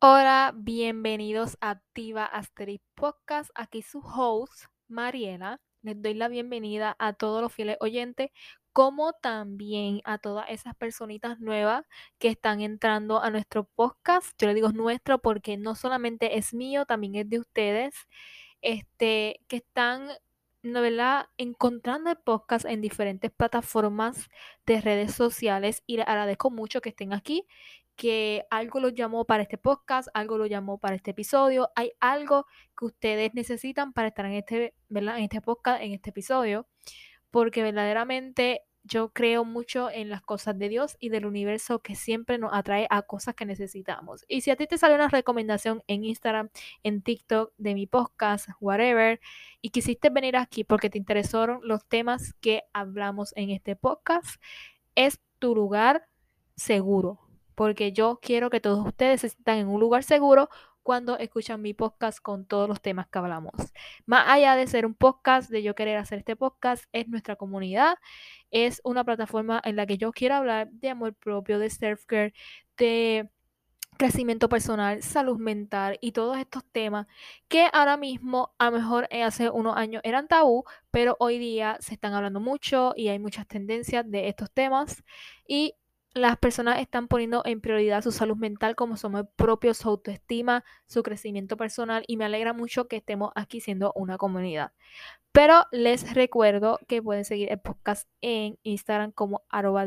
Hola, 0.00 0.52
bienvenidos 0.54 1.58
a 1.60 1.70
Activa 1.70 2.24
Asterix 2.24 2.82
Podcast. 2.94 3.50
Aquí 3.54 3.82
su 3.82 3.98
host, 3.98 4.66
Mariela. 4.86 5.60
Les 5.82 6.00
doy 6.00 6.14
la 6.14 6.28
bienvenida 6.28 6.94
a 6.98 7.12
todos 7.12 7.42
los 7.42 7.52
fieles 7.52 7.76
oyentes, 7.80 8.30
como 8.72 9.12
también 9.12 10.00
a 10.04 10.18
todas 10.18 10.46
esas 10.50 10.76
personitas 10.76 11.40
nuevas 11.40 11.84
que 12.18 12.28
están 12.28 12.60
entrando 12.60 13.20
a 13.20 13.30
nuestro 13.30 13.64
podcast. 13.64 14.40
Yo 14.40 14.46
le 14.46 14.54
digo 14.54 14.70
nuestro 14.70 15.18
porque 15.18 15.56
no 15.56 15.74
solamente 15.74 16.38
es 16.38 16.54
mío, 16.54 16.86
también 16.86 17.16
es 17.16 17.28
de 17.28 17.40
ustedes, 17.40 17.94
este, 18.62 19.40
que 19.48 19.56
están 19.56 20.08
¿verdad? 20.72 21.26
encontrando 21.36 22.10
el 22.10 22.16
podcast 22.16 22.64
en 22.66 22.80
diferentes 22.80 23.30
plataformas 23.30 24.28
de 24.66 24.80
redes 24.80 25.14
sociales 25.14 25.82
y 25.86 25.96
les 25.96 26.08
agradezco 26.08 26.50
mucho 26.50 26.80
que 26.80 26.90
estén 26.90 27.12
aquí 27.12 27.46
que 27.98 28.46
algo 28.50 28.78
los 28.78 28.94
llamó 28.94 29.24
para 29.24 29.42
este 29.42 29.58
podcast, 29.58 30.08
algo 30.14 30.38
lo 30.38 30.46
llamó 30.46 30.78
para 30.78 30.94
este 30.94 31.10
episodio, 31.10 31.70
hay 31.74 31.90
algo 31.98 32.46
que 32.78 32.84
ustedes 32.84 33.34
necesitan 33.34 33.92
para 33.92 34.08
estar 34.08 34.24
en 34.24 34.34
este, 34.34 34.74
¿verdad? 34.88 35.18
En 35.18 35.24
este 35.24 35.40
podcast, 35.40 35.82
en 35.82 35.94
este 35.94 36.10
episodio, 36.10 36.68
porque 37.32 37.64
verdaderamente 37.64 38.62
yo 38.88 39.10
creo 39.10 39.44
mucho 39.44 39.90
en 39.90 40.08
las 40.10 40.22
cosas 40.22 40.58
de 40.58 40.68
Dios 40.68 40.96
y 40.98 41.10
del 41.10 41.26
universo 41.26 41.80
que 41.80 41.94
siempre 41.94 42.38
nos 42.38 42.50
atrae 42.52 42.86
a 42.90 43.02
cosas 43.02 43.34
que 43.34 43.44
necesitamos. 43.46 44.24
Y 44.28 44.40
si 44.40 44.50
a 44.50 44.56
ti 44.56 44.66
te 44.66 44.78
sale 44.78 44.94
una 44.94 45.08
recomendación 45.08 45.82
en 45.86 46.04
Instagram, 46.04 46.48
en 46.82 47.02
TikTok, 47.02 47.52
de 47.58 47.74
mi 47.74 47.86
podcast, 47.86 48.48
whatever, 48.60 49.20
y 49.60 49.70
quisiste 49.70 50.10
venir 50.10 50.36
aquí 50.36 50.64
porque 50.64 50.90
te 50.90 50.98
interesaron 50.98 51.60
los 51.62 51.84
temas 51.86 52.34
que 52.40 52.64
hablamos 52.72 53.32
en 53.36 53.50
este 53.50 53.76
podcast, 53.76 54.42
es 54.94 55.20
tu 55.38 55.54
lugar 55.54 56.08
seguro 56.56 57.20
porque 57.58 57.90
yo 57.90 58.20
quiero 58.22 58.50
que 58.50 58.60
todos 58.60 58.86
ustedes 58.86 59.20
se 59.20 59.30
sientan 59.30 59.58
en 59.58 59.66
un 59.66 59.80
lugar 59.80 60.04
seguro 60.04 60.48
cuando 60.88 61.18
escuchan 61.18 61.60
mi 61.60 61.74
podcast 61.74 62.18
con 62.18 62.46
todos 62.46 62.66
los 62.66 62.80
temas 62.80 63.06
que 63.08 63.18
hablamos. 63.18 63.52
Más 64.06 64.24
allá 64.26 64.56
de 64.56 64.66
ser 64.66 64.86
un 64.86 64.94
podcast, 64.94 65.50
de 65.50 65.62
yo 65.62 65.74
querer 65.74 65.98
hacer 65.98 66.20
este 66.20 66.34
podcast, 66.34 66.86
es 66.92 67.06
nuestra 67.08 67.36
comunidad, 67.36 67.98
es 68.50 68.80
una 68.84 69.04
plataforma 69.04 69.60
en 69.66 69.76
la 69.76 69.84
que 69.84 69.98
yo 69.98 70.12
quiero 70.12 70.36
hablar 70.36 70.70
de 70.70 70.88
amor 70.88 71.12
propio, 71.12 71.58
de 71.58 71.68
self-care, 71.68 72.32
de 72.78 73.28
crecimiento 73.98 74.48
personal, 74.48 75.02
salud 75.02 75.36
mental 75.38 75.98
y 76.00 76.12
todos 76.12 76.38
estos 76.38 76.64
temas 76.72 77.06
que 77.48 77.68
ahora 77.74 77.98
mismo, 77.98 78.54
a 78.56 78.70
lo 78.70 78.78
mejor 78.78 79.10
hace 79.12 79.50
unos 79.50 79.76
años 79.76 80.00
eran 80.06 80.26
tabú, 80.26 80.64
pero 80.90 81.18
hoy 81.20 81.38
día 81.38 81.76
se 81.80 81.92
están 81.92 82.14
hablando 82.14 82.40
mucho 82.40 82.94
y 82.96 83.08
hay 83.08 83.18
muchas 83.18 83.46
tendencias 83.46 84.10
de 84.10 84.28
estos 84.28 84.50
temas 84.50 85.04
y 85.46 85.74
las 86.18 86.36
personas 86.36 86.80
están 86.80 87.08
poniendo 87.08 87.42
en 87.44 87.60
prioridad 87.60 88.02
su 88.02 88.12
salud 88.12 88.36
mental 88.36 88.76
como 88.76 88.96
su 88.96 89.10
propio, 89.36 89.74
su 89.74 89.88
autoestima, 89.88 90.64
su 90.86 91.02
crecimiento 91.02 91.56
personal 91.56 92.04
y 92.06 92.16
me 92.16 92.24
alegra 92.24 92.52
mucho 92.52 92.88
que 92.88 92.96
estemos 92.96 93.32
aquí 93.34 93.60
siendo 93.60 93.92
una 93.94 94.18
comunidad. 94.18 94.72
Pero 95.32 95.66
les 95.70 96.14
recuerdo 96.14 96.80
que 96.88 97.02
pueden 97.02 97.24
seguir 97.24 97.50
el 97.52 97.60
podcast 97.60 98.08
en 98.20 98.58
Instagram 98.62 99.12
como 99.12 99.42
arroba 99.48 99.86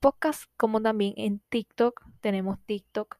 podcast, 0.00 0.44
como 0.56 0.80
también 0.80 1.14
en 1.16 1.40
TikTok. 1.48 2.02
Tenemos 2.20 2.58
TikTok. 2.66 3.18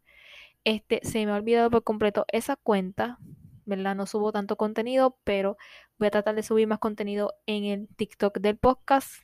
Este, 0.64 1.00
se 1.02 1.24
me 1.26 1.32
ha 1.32 1.36
olvidado 1.36 1.70
por 1.70 1.84
completo 1.84 2.24
esa 2.32 2.56
cuenta, 2.56 3.18
¿verdad? 3.66 3.94
No 3.94 4.06
subo 4.06 4.32
tanto 4.32 4.56
contenido, 4.56 5.18
pero 5.24 5.56
voy 5.98 6.08
a 6.08 6.10
tratar 6.10 6.34
de 6.34 6.42
subir 6.42 6.66
más 6.66 6.78
contenido 6.78 7.34
en 7.46 7.64
el 7.64 7.88
TikTok 7.96 8.38
del 8.38 8.56
podcast. 8.56 9.22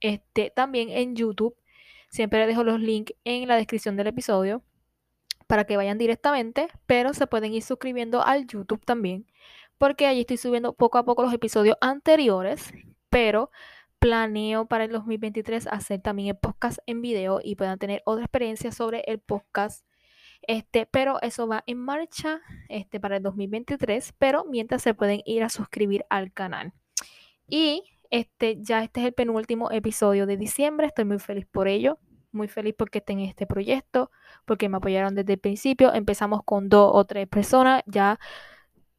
Este, 0.00 0.50
también 0.50 0.90
en 0.90 1.16
YouTube 1.16 1.56
Siempre 2.14 2.38
les 2.38 2.46
dejo 2.46 2.62
los 2.62 2.78
links 2.78 3.12
en 3.24 3.48
la 3.48 3.56
descripción 3.56 3.96
del 3.96 4.06
episodio 4.06 4.62
para 5.48 5.64
que 5.64 5.76
vayan 5.76 5.98
directamente, 5.98 6.68
pero 6.86 7.12
se 7.12 7.26
pueden 7.26 7.52
ir 7.52 7.64
suscribiendo 7.64 8.24
al 8.24 8.46
YouTube 8.46 8.84
también, 8.84 9.26
porque 9.78 10.06
allí 10.06 10.20
estoy 10.20 10.36
subiendo 10.36 10.74
poco 10.74 10.98
a 10.98 11.04
poco 11.04 11.24
los 11.24 11.32
episodios 11.32 11.76
anteriores, 11.80 12.72
pero 13.10 13.50
planeo 13.98 14.66
para 14.66 14.84
el 14.84 14.92
2023 14.92 15.66
hacer 15.66 16.02
también 16.02 16.28
el 16.28 16.36
podcast 16.36 16.78
en 16.86 17.02
video 17.02 17.40
y 17.42 17.56
puedan 17.56 17.80
tener 17.80 18.00
otra 18.04 18.26
experiencia 18.26 18.70
sobre 18.70 19.00
el 19.08 19.18
podcast. 19.18 19.84
Este, 20.42 20.86
pero 20.86 21.20
eso 21.20 21.48
va 21.48 21.64
en 21.66 21.78
marcha 21.78 22.42
este, 22.68 23.00
para 23.00 23.16
el 23.16 23.24
2023, 23.24 24.14
pero 24.18 24.44
mientras 24.44 24.82
se 24.82 24.94
pueden 24.94 25.20
ir 25.24 25.42
a 25.42 25.48
suscribir 25.48 26.06
al 26.10 26.32
canal. 26.32 26.74
Y 27.48 27.82
este, 28.14 28.58
ya 28.60 28.84
este 28.84 29.00
es 29.00 29.06
el 29.06 29.12
penúltimo 29.12 29.72
episodio 29.72 30.26
de 30.26 30.36
diciembre. 30.36 30.86
Estoy 30.86 31.04
muy 31.04 31.18
feliz 31.18 31.46
por 31.46 31.66
ello. 31.66 31.98
Muy 32.34 32.48
feliz 32.48 32.74
porque 32.76 32.98
estén 32.98 33.20
en 33.20 33.28
este 33.28 33.46
proyecto, 33.46 34.10
porque 34.44 34.68
me 34.68 34.78
apoyaron 34.78 35.14
desde 35.14 35.34
el 35.34 35.38
principio. 35.38 35.94
Empezamos 35.94 36.42
con 36.44 36.68
dos 36.68 36.90
o 36.92 37.04
tres 37.04 37.28
personas. 37.28 37.82
Ya 37.86 38.18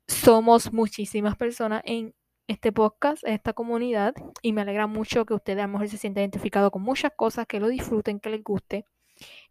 somos 0.08 0.72
muchísimas 0.74 1.36
personas 1.36 1.82
en 1.86 2.16
este 2.48 2.72
podcast, 2.72 3.24
en 3.26 3.34
esta 3.34 3.54
comunidad. 3.54 4.16
Y 4.42 4.54
me 4.54 4.62
alegra 4.62 4.88
mucho 4.88 5.26
que 5.26 5.34
ustedes 5.34 5.60
a 5.60 5.68
lo 5.68 5.74
mejor 5.74 5.90
se 5.90 5.98
sientan 5.98 6.22
identificados 6.24 6.72
con 6.72 6.82
muchas 6.82 7.12
cosas, 7.16 7.46
que 7.48 7.60
lo 7.60 7.68
disfruten, 7.68 8.22
que 8.22 8.30
les 8.30 8.44
guste. 8.44 8.86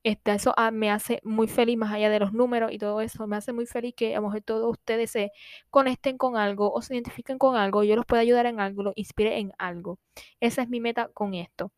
Este, 0.02 0.32
eso 0.32 0.54
ah, 0.56 0.70
me 0.70 0.90
hace 0.90 1.20
muy 1.24 1.48
feliz, 1.48 1.76
más 1.78 1.92
allá 1.92 2.10
de 2.10 2.20
los 2.20 2.32
números 2.32 2.72
y 2.72 2.78
todo 2.78 3.00
eso, 3.00 3.26
me 3.26 3.36
hace 3.36 3.52
muy 3.52 3.66
feliz 3.66 3.94
que 3.96 4.14
a 4.14 4.20
lo 4.20 4.28
mejor 4.28 4.42
todos 4.42 4.70
ustedes 4.70 5.10
se 5.10 5.32
conecten 5.70 6.18
con 6.18 6.36
algo 6.36 6.72
o 6.72 6.82
se 6.82 6.94
identifiquen 6.94 7.38
con 7.38 7.56
algo, 7.56 7.84
yo 7.84 7.96
los 7.96 8.06
pueda 8.06 8.22
ayudar 8.22 8.46
en 8.46 8.60
algo, 8.60 8.82
los 8.82 8.94
inspire 8.96 9.38
en 9.38 9.52
algo. 9.58 9.98
Esa 10.40 10.62
es 10.62 10.68
mi 10.68 10.80
meta 10.80 11.08
con 11.14 11.34
esto. 11.34 11.72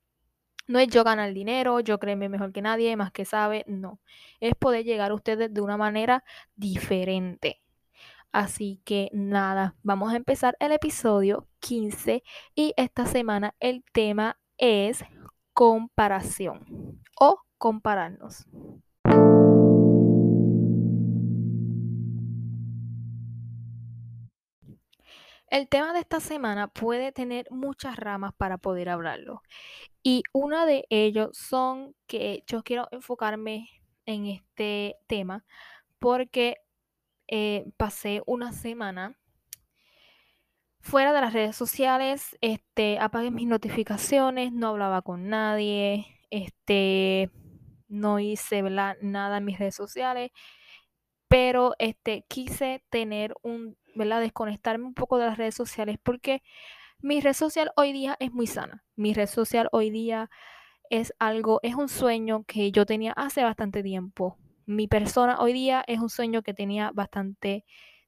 No 0.66 0.78
es 0.78 0.88
yo 0.88 1.04
ganar 1.04 1.32
dinero, 1.32 1.80
yo 1.80 1.98
creerme 1.98 2.28
mejor 2.28 2.52
que 2.52 2.62
nadie, 2.62 2.96
más 2.96 3.12
que 3.12 3.24
sabe, 3.24 3.64
no. 3.66 4.00
Es 4.40 4.54
poder 4.54 4.84
llegar 4.84 5.10
a 5.10 5.14
ustedes 5.14 5.52
de 5.52 5.60
una 5.60 5.76
manera 5.76 6.24
diferente. 6.56 7.62
Así 8.32 8.80
que 8.84 9.08
nada, 9.12 9.76
vamos 9.82 10.12
a 10.12 10.16
empezar 10.16 10.56
el 10.60 10.72
episodio 10.72 11.48
15 11.60 12.22
y 12.54 12.74
esta 12.76 13.06
semana 13.06 13.54
el 13.60 13.84
tema 13.92 14.38
es 14.58 15.04
comparación 15.54 17.00
o 17.18 17.40
compararnos. 17.58 18.46
El 25.56 25.68
tema 25.68 25.94
de 25.94 26.00
esta 26.00 26.20
semana 26.20 26.68
puede 26.68 27.12
tener 27.12 27.46
muchas 27.50 27.96
ramas 27.96 28.34
para 28.36 28.58
poder 28.58 28.90
hablarlo. 28.90 29.40
Y 30.02 30.22
una 30.34 30.66
de 30.66 30.84
ellos 30.90 31.30
son 31.32 31.94
que 32.06 32.44
yo 32.46 32.62
quiero 32.62 32.88
enfocarme 32.90 33.66
en 34.04 34.26
este 34.26 34.96
tema 35.06 35.46
porque 35.98 36.58
eh, 37.26 37.64
pasé 37.78 38.20
una 38.26 38.52
semana 38.52 39.16
fuera 40.80 41.14
de 41.14 41.22
las 41.22 41.32
redes 41.32 41.56
sociales, 41.56 42.36
este, 42.42 42.98
apagué 42.98 43.30
mis 43.30 43.46
notificaciones, 43.46 44.52
no 44.52 44.68
hablaba 44.68 45.00
con 45.00 45.30
nadie, 45.30 46.04
este, 46.28 47.30
no 47.88 48.18
hice 48.20 48.60
nada 48.60 49.38
en 49.38 49.44
mis 49.46 49.58
redes 49.58 49.74
sociales, 49.74 50.32
pero 51.28 51.74
este, 51.78 52.24
quise 52.28 52.82
tener 52.90 53.34
un, 53.42 53.76
¿verdad? 53.94 54.20
desconectarme 54.20 54.84
un 54.84 54.94
poco 54.94 55.18
de 55.18 55.26
las 55.26 55.38
redes 55.38 55.54
sociales 55.54 55.98
porque 56.02 56.42
mi 57.00 57.20
red 57.20 57.34
social 57.34 57.70
hoy 57.76 57.92
día 57.92 58.16
es 58.20 58.32
muy 58.32 58.46
sana. 58.46 58.84
Mi 58.96 59.12
red 59.12 59.26
social 59.26 59.68
hoy 59.72 59.90
día 59.90 60.30
es 60.90 61.12
algo, 61.18 61.60
es 61.62 61.74
un 61.74 61.88
sueño 61.88 62.44
que 62.44 62.72
yo 62.72 62.86
tenía 62.86 63.12
hace 63.12 63.42
bastante 63.42 63.82
tiempo. 63.82 64.38
Mi 64.66 64.88
persona 64.88 65.38
hoy 65.40 65.52
día 65.52 65.84
es 65.86 66.00
un 66.00 66.08
sueño 66.08 66.42
que 66.42 66.54
tenía 66.54 66.90
bastante 66.92 67.64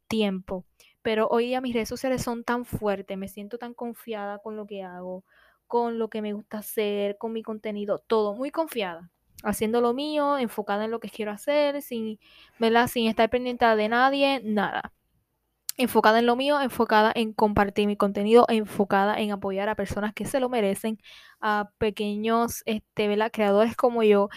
tiempo. 0.08 0.64
Pero 1.02 1.28
hoy 1.28 1.46
día 1.46 1.60
mis 1.60 1.74
redes 1.74 1.88
sociales 1.88 2.22
son 2.22 2.44
tan 2.44 2.64
fuertes, 2.64 3.16
me 3.16 3.28
siento 3.28 3.58
tan 3.58 3.74
confiada 3.74 4.38
con 4.38 4.56
lo 4.56 4.66
que 4.66 4.82
hago, 4.82 5.24
con 5.66 5.98
lo 5.98 6.08
que 6.08 6.22
me 6.22 6.32
gusta 6.32 6.58
hacer, 6.58 7.18
con 7.18 7.32
mi 7.32 7.42
contenido, 7.42 7.98
todo, 7.98 8.34
muy 8.34 8.50
confiada 8.50 9.10
haciendo 9.42 9.80
lo 9.80 9.94
mío, 9.94 10.38
enfocada 10.38 10.84
en 10.84 10.90
lo 10.90 11.00
que 11.00 11.10
quiero 11.10 11.32
hacer, 11.32 11.82
sin, 11.82 12.18
sin 12.88 13.06
estar 13.08 13.30
pendiente 13.30 13.64
de 13.64 13.88
nadie, 13.88 14.40
nada. 14.44 14.92
Enfocada 15.76 16.18
en 16.18 16.26
lo 16.26 16.34
mío, 16.34 16.60
enfocada 16.60 17.12
en 17.14 17.32
compartir 17.32 17.86
mi 17.86 17.96
contenido, 17.96 18.46
enfocada 18.48 19.18
en 19.20 19.30
apoyar 19.30 19.68
a 19.68 19.76
personas 19.76 20.12
que 20.12 20.24
se 20.26 20.40
lo 20.40 20.48
merecen, 20.48 20.98
a 21.40 21.70
pequeños 21.78 22.62
este, 22.66 23.16
creadores 23.32 23.76
como 23.76 24.02
yo. 24.02 24.28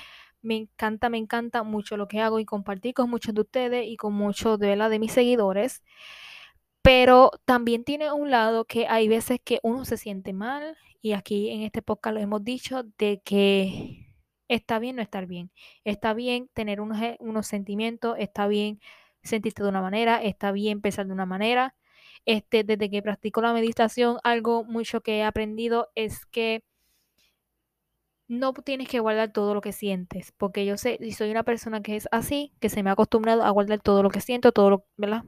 Me 0.44 0.56
encanta, 0.56 1.10
me 1.10 1.18
encanta 1.18 1.64
mucho 1.64 1.98
lo 1.98 2.08
que 2.08 2.20
hago 2.22 2.40
y 2.40 2.46
compartir 2.46 2.94
con 2.94 3.10
muchos 3.10 3.34
de 3.34 3.42
ustedes 3.42 3.88
y 3.88 3.98
con 3.98 4.14
muchos 4.14 4.60
de, 4.60 4.76
de 4.76 5.00
mis 5.00 5.12
seguidores. 5.14 5.84
Pero 6.84 7.32
también 7.46 7.84
tiene 7.84 8.12
un 8.12 8.32
lado 8.32 8.66
que 8.66 8.88
hay 8.88 9.08
veces 9.08 9.40
que 9.44 9.60
uno 9.64 9.86
se 9.86 9.98
siente 9.98 10.34
mal 10.34 10.78
y 11.02 11.14
aquí 11.14 11.50
en 11.50 11.62
este 11.64 11.82
podcast 11.82 12.16
lo 12.16 12.22
hemos 12.22 12.44
dicho 12.44 12.84
de 12.98 13.22
que 13.24 14.11
Está 14.52 14.80
bien 14.80 14.98
no 14.98 15.02
estar 15.02 15.28
bien. 15.28 15.50
Está 15.86 16.14
bien 16.14 16.50
tener 16.54 16.82
unos, 16.82 17.02
eh, 17.02 17.16
unos 17.22 17.48
sentimientos, 17.48 18.18
está 18.20 18.48
bien 18.48 18.82
sentirte 19.24 19.64
de 19.64 19.70
una 19.70 19.82
manera, 19.82 20.22
está 20.22 20.52
bien 20.52 20.82
pensar 20.82 21.08
de 21.08 21.14
una 21.14 21.26
manera. 21.26 21.74
Este, 22.26 22.66
desde 22.66 22.90
que 22.90 23.02
practico 23.02 23.42
la 23.42 23.54
meditación, 23.54 24.18
algo 24.26 24.66
mucho 24.66 25.00
que 25.02 25.20
he 25.20 25.24
aprendido 25.24 25.90
es 25.96 26.26
que 26.26 26.64
no 28.28 28.54
tienes 28.54 28.88
que 28.88 29.00
guardar 29.00 29.32
todo 29.34 29.54
lo 29.54 29.62
que 29.62 29.74
sientes, 29.74 30.32
porque 30.38 30.66
yo 30.66 30.78
sé, 30.78 30.98
y 31.02 31.12
soy 31.14 31.32
una 31.32 31.44
persona 31.44 31.82
que 31.82 31.96
es 31.98 32.08
así, 32.12 32.54
que 32.60 32.70
se 32.70 32.82
me 32.84 32.90
ha 32.90 32.94
acostumbrado 32.94 33.44
a 33.44 33.50
guardar 33.50 33.82
todo 33.82 34.04
lo 34.04 34.10
que 34.10 34.22
siento, 34.22 34.52
todo 34.54 34.70
lo, 34.70 34.86
¿verdad? 34.98 35.24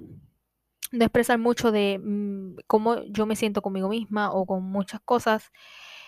De 0.91 1.05
expresar 1.05 1.39
mucho 1.39 1.71
de 1.71 1.99
mm, 2.03 2.57
cómo 2.67 3.03
yo 3.05 3.25
me 3.25 3.35
siento 3.35 3.61
conmigo 3.61 3.89
misma 3.89 4.31
o 4.31 4.45
con 4.45 4.63
muchas 4.63 5.01
cosas. 5.01 5.51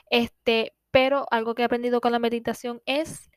Este, 0.09 0.73
pero 0.95 1.27
algo 1.29 1.55
que 1.55 1.61
he 1.61 1.65
aprendido 1.65 1.99
con 1.99 2.13
la 2.13 2.19
meditación 2.19 2.81
es 2.85 3.29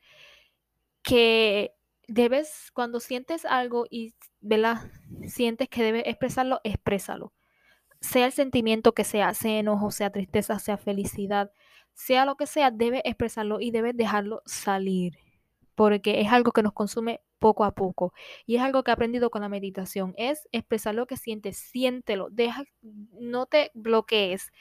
que 1.03 1.73
debes, 2.07 2.71
cuando 2.73 3.01
sientes 3.01 3.43
algo 3.43 3.85
y, 3.89 4.15
¿verdad? 4.39 4.89
Sientes 5.27 5.67
que 5.67 5.83
debes 5.83 6.03
expresarlo, 6.05 6.61
exprésalo. 6.63 7.33
Sea 7.99 8.27
el 8.27 8.31
sentimiento 8.31 8.93
que 8.93 9.03
sea, 9.03 9.33
sea 9.33 9.59
enojo, 9.59 9.91
sea 9.91 10.09
tristeza, 10.09 10.57
sea 10.57 10.77
felicidad, 10.77 11.51
sea 11.91 12.23
lo 12.23 12.37
que 12.37 12.47
sea, 12.47 12.71
debes 12.71 13.01
expresarlo 13.03 13.59
y 13.59 13.71
debes 13.71 13.97
dejarlo 13.97 14.41
salir, 14.45 15.17
porque 15.79 16.19
es 16.19 16.29
algo 16.33 16.51
que 16.51 16.61
nos 16.61 16.73
consume 16.73 17.21
poco 17.39 17.63
a 17.63 17.71
poco. 17.73 18.11
Y 18.45 18.57
es 18.57 18.61
algo 18.61 18.83
que 18.83 18.91
he 18.91 18.93
aprendido 18.93 19.29
con 19.29 19.41
la 19.41 19.47
meditación, 19.47 20.13
es 20.17 20.49
expresar 20.51 20.93
lo 20.93 21.07
que 21.07 21.15
sientes, 21.15 21.55
siéntelo, 21.55 22.27
deja, 22.31 22.65
no 22.81 23.45
te 23.45 23.71
bloquees 23.73 24.51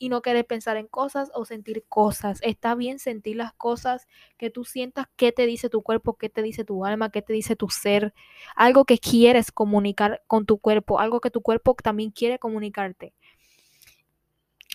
y 0.00 0.08
no 0.08 0.20
querer 0.20 0.44
pensar 0.48 0.76
en 0.76 0.88
cosas 0.88 1.30
o 1.32 1.44
sentir 1.44 1.84
cosas. 1.88 2.40
Está 2.42 2.74
bien 2.74 2.98
sentir 2.98 3.36
las 3.36 3.52
cosas 3.52 4.08
que 4.36 4.50
tú 4.50 4.64
sientas, 4.64 5.06
qué 5.14 5.30
te 5.30 5.46
dice 5.46 5.68
tu 5.70 5.80
cuerpo, 5.80 6.16
qué 6.16 6.28
te 6.28 6.42
dice 6.42 6.64
tu 6.64 6.84
alma, 6.84 7.10
qué 7.10 7.22
te 7.22 7.32
dice 7.32 7.54
tu 7.54 7.68
ser, 7.68 8.12
algo 8.56 8.84
que 8.84 8.98
quieres 8.98 9.52
comunicar 9.52 10.24
con 10.26 10.44
tu 10.44 10.58
cuerpo, 10.58 10.98
algo 10.98 11.20
que 11.20 11.30
tu 11.30 11.40
cuerpo 11.40 11.76
también 11.80 12.10
quiere 12.10 12.40
comunicarte 12.40 13.14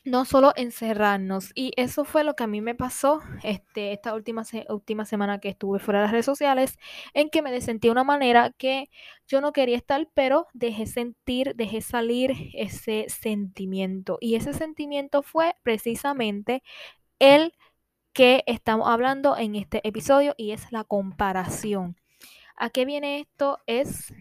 no 0.06 0.26
solo 0.26 0.54
encerrarnos. 0.56 1.52
Y 1.56 1.72
eso 1.78 2.06
fue 2.06 2.24
lo 2.24 2.36
que 2.36 2.44
a 2.44 2.48
mí 2.48 2.62
me 2.62 2.76
pasó 2.76 3.22
este, 3.44 3.94
esta 3.94 4.14
última, 4.14 4.44
última 4.70 5.06
semana 5.06 5.40
que 5.40 5.50
estuve 5.50 5.80
fuera 5.80 6.00
de 6.00 6.06
las 6.06 6.12
redes 6.12 6.26
sociales, 6.26 6.78
en 7.14 7.30
que 7.30 7.42
me 7.42 7.60
sentí 7.62 7.88
de 7.88 7.92
una 7.92 8.04
manera 8.04 8.52
que 8.58 8.90
yo 9.28 9.42
no 9.42 9.54
quería 9.54 9.78
estar, 9.78 10.08
pero 10.14 10.48
dejé 10.54 10.86
sentir, 10.86 11.56
dejé 11.56 11.82
salir 11.82 12.34
ese 12.54 13.06
sentimiento. 13.10 14.18
Y 14.22 14.36
ese 14.36 14.54
sentimiento 14.54 15.22
fue 15.22 15.56
precisamente 15.64 16.64
el 17.20 17.54
que 18.14 18.44
estamos 18.48 18.90
hablando 18.90 19.38
en 19.38 19.56
este 19.56 19.88
episodio 19.88 20.34
y 20.38 20.52
es 20.52 20.72
la 20.72 20.84
comparación. 20.84 21.96
¿A 22.56 22.70
qué 22.70 22.86
viene 22.86 23.22
esto? 23.22 23.60
Es 23.68 24.14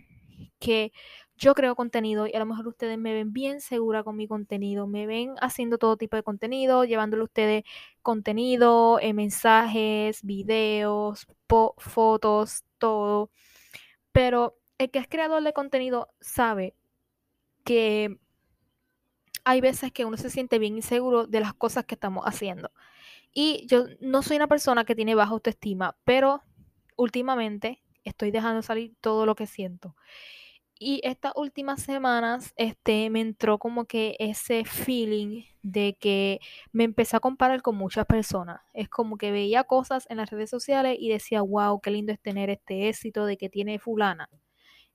que 0.61 0.93
yo 1.39 1.55
creo 1.55 1.77
contenido 1.77 2.27
y 2.27 2.35
a 2.35 2.41
lo 2.41 2.47
mejor 2.47 2.67
ustedes 2.67 2.99
me 2.99 3.15
ven 3.15 3.33
bien 3.33 3.61
segura 3.61 4.03
con 4.03 4.17
mi 4.17 4.27
contenido, 4.27 4.87
me 4.87 5.07
ven 5.07 5.37
haciendo 5.41 5.79
todo 5.79 5.97
tipo 5.97 6.17
de 6.17 6.23
contenido, 6.25 6.85
llevándole 6.85 7.23
a 7.23 7.25
ustedes 7.25 7.65
contenido, 8.03 8.99
eh, 9.01 9.15
mensajes, 9.15 10.23
videos, 10.25 11.27
fotos, 11.79 12.65
todo. 12.79 13.31
Pero 14.13 14.59
el 14.79 14.91
que 14.91 14.99
es 14.99 15.09
creador 15.09 15.43
de 15.45 15.53
contenido 15.53 16.09
sabe 16.21 16.75
que 17.65 18.19
hay 19.45 19.61
veces 19.61 19.93
que 19.93 20.05
uno 20.05 20.17
se 20.17 20.31
siente 20.31 20.59
bien 20.59 20.77
inseguro 20.77 21.27
de 21.27 21.41
las 21.41 21.55
cosas 21.55 21.85
que 21.85 21.95
estamos 21.95 22.25
haciendo. 22.27 22.73
Y 23.33 23.67
yo 23.69 23.85
no 24.01 24.23
soy 24.23 24.37
una 24.37 24.49
persona 24.49 24.85
que 24.85 24.97
tiene 24.97 25.15
baja 25.15 25.33
autoestima, 25.33 25.97
pero 26.05 26.43
últimamente 26.97 27.83
estoy 28.05 28.31
dejando 28.33 28.63
salir 28.63 28.95
todo 29.01 29.25
lo 29.27 29.37
que 29.37 29.47
siento. 29.47 29.95
Y 30.81 31.01
estas 31.03 31.33
últimas 31.35 31.83
semanas, 31.83 32.53
este, 32.57 33.11
me 33.11 33.21
entró 33.21 33.59
como 33.59 33.87
que 33.87 34.15
ese 34.21 34.65
feeling 34.65 35.43
de 35.63 35.97
que 35.99 36.41
me 36.73 36.85
empecé 36.85 37.17
a 37.17 37.21
comparar 37.21 37.63
con 37.63 37.77
muchas 37.77 38.07
personas. 38.07 38.61
Es 38.75 38.89
como 38.89 39.19
que 39.19 39.33
veía 39.33 39.65
cosas 39.65 40.07
en 40.09 40.19
las 40.19 40.31
redes 40.31 40.51
sociales 40.51 40.97
y 41.01 41.09
decía, 41.11 41.43
wow, 41.43 41.81
qué 41.81 41.91
lindo 41.91 42.13
es 42.13 42.21
tener 42.21 42.49
este 42.51 42.89
éxito 42.89 43.27
de 43.27 43.37
que 43.37 43.49
tiene 43.49 43.79
fulana 43.81 44.29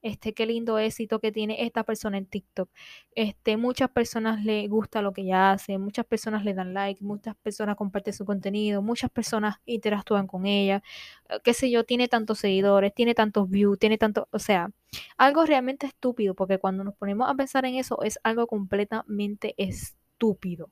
este, 0.04 0.34
qué 0.34 0.46
lindo 0.46 0.78
éxito 0.78 1.20
que 1.20 1.32
tiene 1.32 1.64
esta 1.66 1.84
persona 1.84 2.18
en 2.18 2.26
TikTok. 2.26 2.70
Este, 3.16 3.58
muchas 3.58 3.90
personas 3.90 4.44
le 4.44 4.68
gusta 4.68 5.02
lo 5.02 5.14
que 5.14 5.22
ella 5.22 5.52
hace, 5.52 5.78
muchas 5.78 6.06
personas 6.06 6.44
le 6.46 6.54
dan 6.54 6.74
like, 6.74 7.04
muchas 7.04 7.36
personas 7.38 7.78
comparten 7.78 8.14
su 8.14 8.26
contenido, 8.26 8.82
muchas 8.82 9.10
personas 9.10 9.58
interactúan 9.66 10.28
con 10.28 10.46
ella, 10.46 10.84
eh, 11.30 11.40
qué 11.44 11.54
sé 11.54 11.72
yo, 11.72 11.86
tiene 11.86 12.08
tantos 12.08 12.40
seguidores, 12.40 12.94
tiene 12.94 13.16
tantos 13.16 13.50
views, 13.50 13.80
tiene 13.80 13.98
tanto, 13.98 14.28
o 14.32 14.40
sea, 14.40 14.70
algo 15.18 15.46
realmente 15.46 15.88
estúpido, 15.88 16.36
porque 16.36 16.60
cuando 16.60 16.84
nos 16.84 16.96
ponemos 16.96 17.30
a 17.30 17.36
pensar 17.36 17.66
en 17.66 17.76
eso 17.76 18.02
es 18.04 18.20
algo 18.24 18.48
completamente 18.48 19.56
estúpido. 19.58 20.70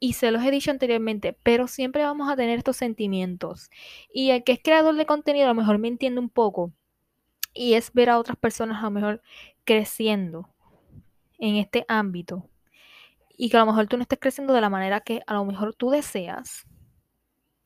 Y 0.00 0.14
se 0.14 0.30
los 0.30 0.42
he 0.44 0.50
dicho 0.50 0.70
anteriormente, 0.70 1.36
pero 1.42 1.66
siempre 1.66 2.02
vamos 2.02 2.30
a 2.30 2.36
tener 2.36 2.58
estos 2.58 2.76
sentimientos. 2.76 3.70
Y 4.12 4.30
el 4.30 4.44
que 4.44 4.52
es 4.52 4.60
creador 4.62 4.96
de 4.96 5.06
contenido 5.06 5.46
a 5.46 5.48
lo 5.48 5.54
mejor 5.54 5.78
me 5.78 5.88
entiende 5.88 6.20
un 6.20 6.28
poco, 6.28 6.72
y 7.54 7.74
es 7.74 7.92
ver 7.92 8.10
a 8.10 8.18
otras 8.18 8.36
personas 8.36 8.80
a 8.80 8.82
lo 8.82 8.90
mejor 8.90 9.22
creciendo 9.64 10.48
en 11.38 11.56
este 11.56 11.84
ámbito. 11.88 12.48
Y 13.36 13.50
que 13.50 13.56
a 13.56 13.60
lo 13.60 13.66
mejor 13.66 13.86
tú 13.86 13.96
no 13.96 14.02
estés 14.02 14.18
creciendo 14.20 14.52
de 14.52 14.60
la 14.60 14.70
manera 14.70 15.00
que 15.00 15.22
a 15.26 15.34
lo 15.34 15.44
mejor 15.44 15.74
tú 15.74 15.90
deseas 15.90 16.66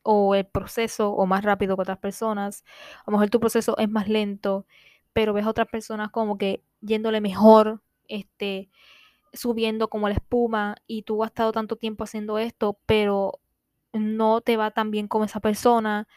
o 0.02 0.35
el 0.35 0.46
proceso 0.46 1.11
o 1.12 1.26
más 1.26 1.44
rápido 1.44 1.76
que 1.76 1.82
otras 1.82 1.99
personas, 1.99 2.64
a 3.00 3.11
lo 3.11 3.12
mejor 3.12 3.31
tu 3.31 3.40
proceso 3.40 3.76
es 3.79 3.90
más 3.90 4.08
lento, 4.08 4.67
pero 5.12 5.32
ves 5.32 5.44
a 5.44 5.50
otras 5.50 5.69
personas 5.69 6.11
como 6.11 6.38
que 6.38 6.62
yéndole 6.81 7.20
mejor, 7.20 7.82
este, 8.06 8.70
subiendo 9.32 9.88
como 9.88 10.08
la 10.08 10.14
espuma 10.14 10.76
y 10.87 11.02
tú 11.02 11.23
has 11.25 11.31
estado 11.31 11.52
tanto 11.52 11.76
tiempo 11.76 12.05
haciendo 12.05 12.38
esto, 12.38 12.79
pero 12.87 13.40
no 13.93 14.40
te 14.40 14.56
va 14.56 14.70
tan 14.70 14.90
bien 14.90 15.08
como 15.08 15.25
esa 15.25 15.40
persona, 15.40 16.08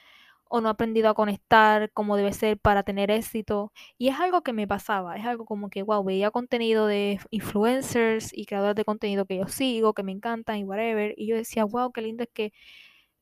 o 0.53 0.59
no 0.59 0.68
he 0.68 0.71
aprendido 0.71 1.09
a 1.09 1.13
conectar 1.13 1.92
como 1.94 2.18
debe 2.18 2.33
ser 2.33 2.59
para 2.59 2.83
tener 2.83 3.09
éxito. 3.09 3.71
Y 3.98 4.09
es 4.09 4.19
algo 4.19 4.42
que 4.44 4.51
me 4.51 4.68
pasaba, 4.68 5.15
es 5.15 5.25
algo 5.25 5.45
como 5.45 5.69
que, 5.69 5.81
wow, 5.81 6.03
veía 6.03 6.30
contenido 6.30 6.88
de 6.88 7.19
influencers 7.31 8.31
y 8.38 8.45
creadores 8.45 8.75
de 8.75 8.83
contenido 8.83 9.25
que 9.25 9.38
yo 9.38 9.48
sigo, 9.48 9.94
que 9.94 10.03
me 10.03 10.12
encantan 10.12 10.57
y 10.57 10.63
whatever. 10.65 11.13
Y 11.18 11.27
yo 11.27 11.38
decía, 11.38 11.63
wow, 11.63 11.94
qué 11.94 12.01
lindo 12.01 12.24
es 12.24 12.30
que 12.33 12.51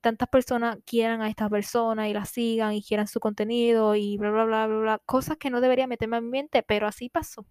tantas 0.02 0.28
personas 0.30 0.80
quieran 0.86 1.22
a 1.22 1.30
esta 1.30 1.50
persona 1.50 2.10
y 2.10 2.14
la 2.14 2.26
sigan 2.26 2.74
y 2.74 2.81
quieran 2.84 3.08
su 3.08 3.20
contenido 3.20 3.96
y 3.96 4.18
bla, 4.18 4.32
bla, 4.32 4.46
bla, 4.46 4.68
bla, 4.68 4.80
bla. 4.80 5.00
Cosas 5.06 5.38
que 5.38 5.52
no 5.52 5.62
debería 5.62 5.88
meterme 5.88 6.18
en 6.18 6.25
mi 6.25 6.32
mente, 6.32 6.64
pero 6.64 6.88
así 6.88 7.10
pasó. 7.10 7.46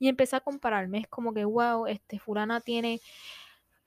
Y 0.00 0.08
empecé 0.08 0.36
a 0.36 0.40
compararme, 0.40 0.98
es 0.98 1.08
como 1.08 1.32
que, 1.32 1.44
wow, 1.44 1.86
este 1.86 2.18
fulana 2.18 2.60
tiene 2.60 3.00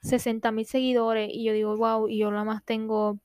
60 0.02 0.52
mil 0.52 0.66
seguidores 0.66 1.30
y 1.34 1.44
yo 1.46 1.54
digo, 1.54 1.76
wow, 1.78 2.08
y 2.08 2.20
yo 2.20 2.32
nada 2.32 2.46
más 2.46 2.64
tengo 2.64 3.20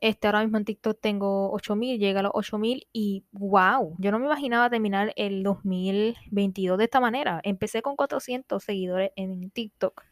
este, 0.00 0.26
ahora 0.26 0.42
mismo 0.42 0.58
en 0.58 0.64
TikTok 0.64 0.98
tengo 1.00 1.50
8000, 1.52 1.98
llega 1.98 2.20
a 2.20 2.22
los 2.24 2.32
8000 2.34 2.86
y 2.92 3.24
wow, 3.32 3.94
yo 3.98 4.10
no 4.10 4.18
me 4.18 4.26
imaginaba 4.26 4.70
terminar 4.70 5.12
el 5.16 5.42
2022 5.42 6.78
de 6.78 6.84
esta 6.84 7.00
manera. 7.00 7.40
Empecé 7.44 7.82
con 7.82 7.96
400 7.96 8.62
seguidores 8.62 9.10
en 9.16 9.50
TikTok. 9.50 10.02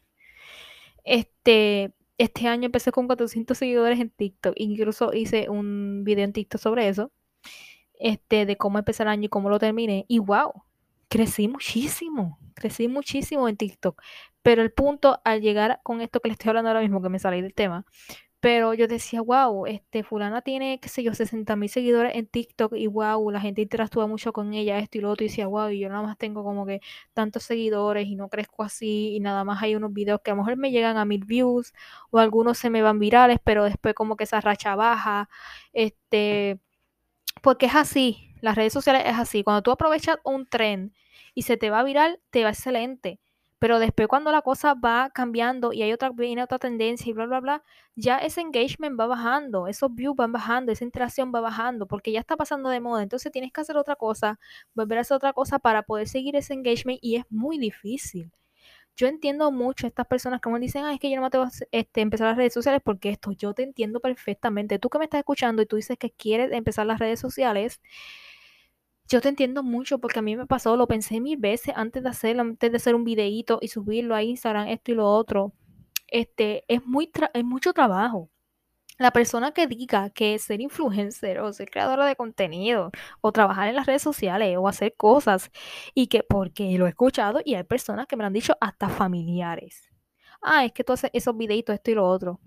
Este, 1.03 1.93
este 2.17 2.47
año 2.47 2.65
empecé 2.65 2.91
con 2.91 3.07
400 3.07 3.57
seguidores 3.57 3.99
en 3.99 4.09
TikTok. 4.09 4.53
Incluso 4.57 5.13
hice 5.13 5.49
un 5.49 6.03
video 6.03 6.25
en 6.25 6.33
TikTok 6.33 6.61
sobre 6.61 6.87
eso. 6.87 7.11
Este, 7.99 8.45
de 8.45 8.57
cómo 8.57 8.79
empezar 8.79 9.07
el 9.07 9.13
año 9.13 9.25
y 9.25 9.29
cómo 9.29 9.49
lo 9.49 9.59
terminé. 9.59 10.05
Y 10.07 10.19
wow, 10.19 10.63
crecí 11.07 11.47
muchísimo. 11.47 12.39
Crecí 12.55 12.87
muchísimo 12.87 13.47
en 13.49 13.57
TikTok. 13.57 14.01
Pero 14.41 14.61
el 14.61 14.71
punto 14.71 15.21
al 15.23 15.41
llegar 15.41 15.79
con 15.83 16.01
esto 16.01 16.19
que 16.19 16.29
le 16.29 16.33
estoy 16.33 16.49
hablando 16.49 16.69
ahora 16.69 16.81
mismo, 16.81 17.01
que 17.01 17.09
me 17.09 17.19
salí 17.19 17.41
del 17.41 17.53
tema, 17.53 17.85
pero 18.41 18.73
yo 18.73 18.87
decía, 18.87 19.21
wow, 19.21 19.67
este, 19.67 20.03
fulana 20.03 20.41
tiene, 20.41 20.79
qué 20.81 20.89
sé 20.89 21.03
yo, 21.03 21.13
60 21.13 21.55
mil 21.55 21.69
seguidores 21.69 22.15
en 22.15 22.25
TikTok 22.27 22.73
y 22.75 22.87
wow, 22.87 23.29
la 23.31 23.39
gente 23.39 23.61
interactúa 23.61 24.07
mucho 24.07 24.33
con 24.33 24.53
ella, 24.55 24.79
esto 24.79 24.97
y 24.97 25.01
lo 25.01 25.11
otro. 25.11 25.23
Y 25.25 25.29
decía, 25.29 25.47
wow, 25.47 25.69
y 25.69 25.79
yo 25.79 25.89
nada 25.89 26.01
más 26.01 26.17
tengo 26.17 26.43
como 26.43 26.65
que 26.65 26.81
tantos 27.13 27.43
seguidores 27.43 28.07
y 28.07 28.15
no 28.15 28.29
crezco 28.29 28.63
así. 28.63 29.15
Y 29.15 29.19
nada 29.19 29.43
más 29.43 29.61
hay 29.63 29.75
unos 29.75 29.93
videos 29.93 30.21
que 30.23 30.31
a 30.31 30.33
lo 30.35 30.41
mejor 30.41 30.57
me 30.57 30.71
llegan 30.71 30.97
a 30.97 31.05
mil 31.05 31.23
views 31.23 31.73
o 32.09 32.17
algunos 32.19 32.57
se 32.57 32.71
me 32.71 32.81
van 32.81 32.99
virales, 32.99 33.37
pero 33.43 33.63
después 33.63 33.93
como 33.93 34.17
que 34.17 34.23
esa 34.25 34.41
racha 34.41 34.75
baja. 34.75 35.29
Este, 35.73 36.59
porque 37.43 37.67
es 37.67 37.75
así, 37.75 38.35
las 38.41 38.55
redes 38.55 38.73
sociales 38.73 39.03
es 39.05 39.17
así. 39.17 39.43
Cuando 39.43 39.63
tú 39.63 39.71
aprovechas 39.71 40.17
un 40.25 40.47
tren 40.47 40.93
y 41.35 41.43
se 41.43 41.57
te 41.57 41.69
va 41.69 41.83
viral, 41.83 42.19
te 42.31 42.43
va 42.43 42.49
excelente 42.51 43.20
pero 43.61 43.77
después 43.77 44.07
cuando 44.07 44.31
la 44.31 44.41
cosa 44.41 44.73
va 44.73 45.11
cambiando 45.13 45.71
y 45.71 45.83
hay 45.83 45.93
otra, 45.93 46.09
viene 46.09 46.41
otra 46.41 46.57
tendencia 46.57 47.07
y 47.07 47.13
bla, 47.13 47.27
bla, 47.27 47.39
bla, 47.41 47.63
ya 47.95 48.17
ese 48.17 48.41
engagement 48.41 48.99
va 48.99 49.05
bajando, 49.05 49.67
esos 49.67 49.93
views 49.93 50.15
van 50.15 50.31
bajando, 50.31 50.71
esa 50.71 50.83
interacción 50.83 51.31
va 51.33 51.41
bajando, 51.41 51.85
porque 51.85 52.11
ya 52.11 52.19
está 52.19 52.35
pasando 52.35 52.69
de 52.69 52.79
moda. 52.79 53.03
Entonces 53.03 53.31
tienes 53.31 53.53
que 53.53 53.61
hacer 53.61 53.77
otra 53.77 53.95
cosa, 53.95 54.39
volver 54.73 54.97
a 54.97 55.01
hacer 55.01 55.15
otra 55.15 55.33
cosa 55.33 55.59
para 55.59 55.83
poder 55.83 56.07
seguir 56.07 56.35
ese 56.35 56.55
engagement 56.55 56.97
y 57.03 57.17
es 57.17 57.25
muy 57.29 57.59
difícil. 57.59 58.31
Yo 58.95 59.07
entiendo 59.07 59.51
mucho 59.51 59.85
a 59.85 59.89
estas 59.89 60.07
personas 60.07 60.41
que 60.41 60.49
me 60.49 60.59
dicen, 60.59 60.85
ay, 60.85 60.95
es 60.95 60.99
que 60.99 61.11
yo 61.11 61.17
no 61.17 61.23
me 61.23 61.29
tengo 61.29 61.45
este, 61.71 62.01
empezar 62.01 62.29
las 62.29 62.37
redes 62.37 62.53
sociales 62.53 62.81
porque 62.83 63.09
esto, 63.11 63.31
yo 63.31 63.53
te 63.53 63.61
entiendo 63.63 63.99
perfectamente. 63.99 64.79
Tú 64.79 64.89
que 64.89 64.97
me 64.97 65.05
estás 65.05 65.19
escuchando 65.19 65.61
y 65.61 65.67
tú 65.67 65.75
dices 65.75 65.99
que 65.99 66.09
quieres 66.11 66.51
empezar 66.51 66.87
las 66.87 66.99
redes 66.99 67.19
sociales, 67.19 67.79
yo 69.07 69.21
te 69.21 69.29
entiendo 69.29 69.63
mucho 69.63 69.99
porque 69.99 70.19
a 70.19 70.21
mí 70.21 70.35
me 70.37 70.47
pasó, 70.47 70.77
lo 70.77 70.87
pensé 70.87 71.19
mil 71.19 71.37
veces 71.37 71.73
antes 71.75 72.03
de 72.03 72.09
hacerlo, 72.09 72.43
antes 72.43 72.71
de 72.71 72.77
hacer 72.77 72.95
un 72.95 73.03
videíto 73.03 73.59
y 73.61 73.67
subirlo 73.67 74.15
a 74.15 74.23
Instagram, 74.23 74.67
esto 74.69 74.91
y 74.91 74.95
lo 74.95 75.07
otro. 75.07 75.53
Este, 76.07 76.63
es, 76.67 76.85
muy 76.85 77.11
es 77.33 77.43
mucho 77.43 77.73
trabajo. 77.73 78.29
la 78.99 79.11
persona 79.11 79.51
que 79.53 79.67
diga 79.67 80.11
que 80.11 80.37
ser 80.39 80.61
influencer 80.61 81.39
o 81.39 81.53
ser 81.53 81.69
creadora 81.71 82.05
de 82.05 82.15
contenido 82.15 82.91
o 83.21 83.31
trabajar 83.31 83.67
en 83.69 83.75
las 83.75 83.87
redes 83.87 84.03
sociales 84.03 84.57
o 84.59 84.67
hacer 84.67 84.95
cosas 84.97 85.51
y 85.95 86.07
que 86.07 86.23
porque 86.23 86.77
lo 86.77 86.85
he 86.87 86.89
escuchado 86.89 87.41
y 87.45 87.55
hay 87.55 87.63
personas 87.63 88.07
que 88.07 88.15
me 88.17 88.23
lo 88.23 88.27
han 88.27 88.33
dicho 88.33 88.55
hasta 88.61 88.89
familiares. 88.89 89.89
Ah, 90.41 90.65
es 90.65 90.73
que 90.73 90.83
tú 90.83 90.93
haces 90.93 91.11
esos 91.13 91.37
videitos, 91.37 91.75
esto 91.75 91.91
y 91.91 91.95
lo 91.95 92.07
otro 92.07 92.39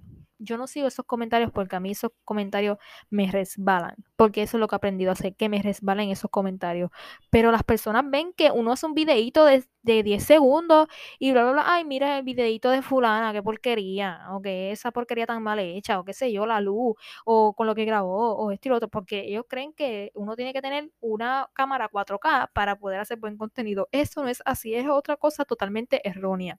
yo 0.45 0.57
no 0.59 0.67
sigo 0.67 0.87
esos 0.87 1.05
comentarios 1.07 1.51
porque 1.51 1.77
a 1.77 1.81
mí 1.81 1.91
esos 1.91 2.13
comentarios 2.25 2.79
me 3.11 3.31
resbalan, 3.31 3.97
porque 4.17 4.43
eso 4.43 4.57
es 4.57 4.61
lo 4.61 4.69
que 4.69 4.75
he 4.75 4.79
aprendido 4.79 5.11
a 5.11 5.15
hacer, 5.15 5.35
que 5.37 5.49
me 5.49 5.63
resbalen 5.63 6.11
esos 6.11 6.31
comentarios. 6.31 6.91
Pero 7.31 7.51
las 7.51 7.63
personas 7.65 8.05
ven 8.09 8.33
que 8.33 8.51
uno 8.51 8.73
hace 8.73 8.87
un 8.87 8.95
videito 8.95 9.45
de, 9.45 9.65
de 9.83 10.03
10 10.03 10.23
segundos 10.23 10.89
y 11.19 11.33
bla, 11.33 11.43
bla, 11.45 11.53
bla, 11.53 11.65
ay, 11.67 11.85
mira 11.85 12.19
el 12.19 12.25
videito 12.25 12.71
de 12.71 12.83
fulana, 12.83 13.33
qué 13.33 13.43
porquería, 13.43 14.27
o 14.31 14.41
que 14.43 14.71
esa 14.71 14.91
porquería 14.93 15.27
tan 15.27 15.43
mal 15.43 15.59
hecha, 15.59 15.99
o 15.99 16.05
qué 16.05 16.13
sé 16.13 16.33
yo, 16.33 16.47
la 16.47 16.61
luz, 16.61 16.95
o 17.25 17.55
con 17.55 17.67
lo 17.67 17.75
que 17.75 17.85
grabó, 17.85 18.37
o 18.37 18.51
esto 18.51 18.69
y 18.69 18.71
lo 18.71 18.77
otro, 18.77 18.89
porque 18.89 19.21
ellos 19.27 19.45
creen 19.49 19.73
que 19.73 20.11
uno 20.15 20.37
tiene 20.37 20.53
que 20.53 20.63
tener 20.63 20.91
una 21.01 21.49
cámara 21.55 21.89
4K 21.91 22.51
para 22.53 22.79
poder 22.79 23.01
hacer 23.01 23.19
buen 23.19 23.37
contenido. 23.37 23.89
Eso 23.93 24.23
no 24.23 24.29
es 24.29 24.43
así, 24.45 24.75
es 24.75 24.87
otra 24.89 25.17
cosa 25.17 25.45
totalmente 25.45 26.07
errónea. 26.09 26.59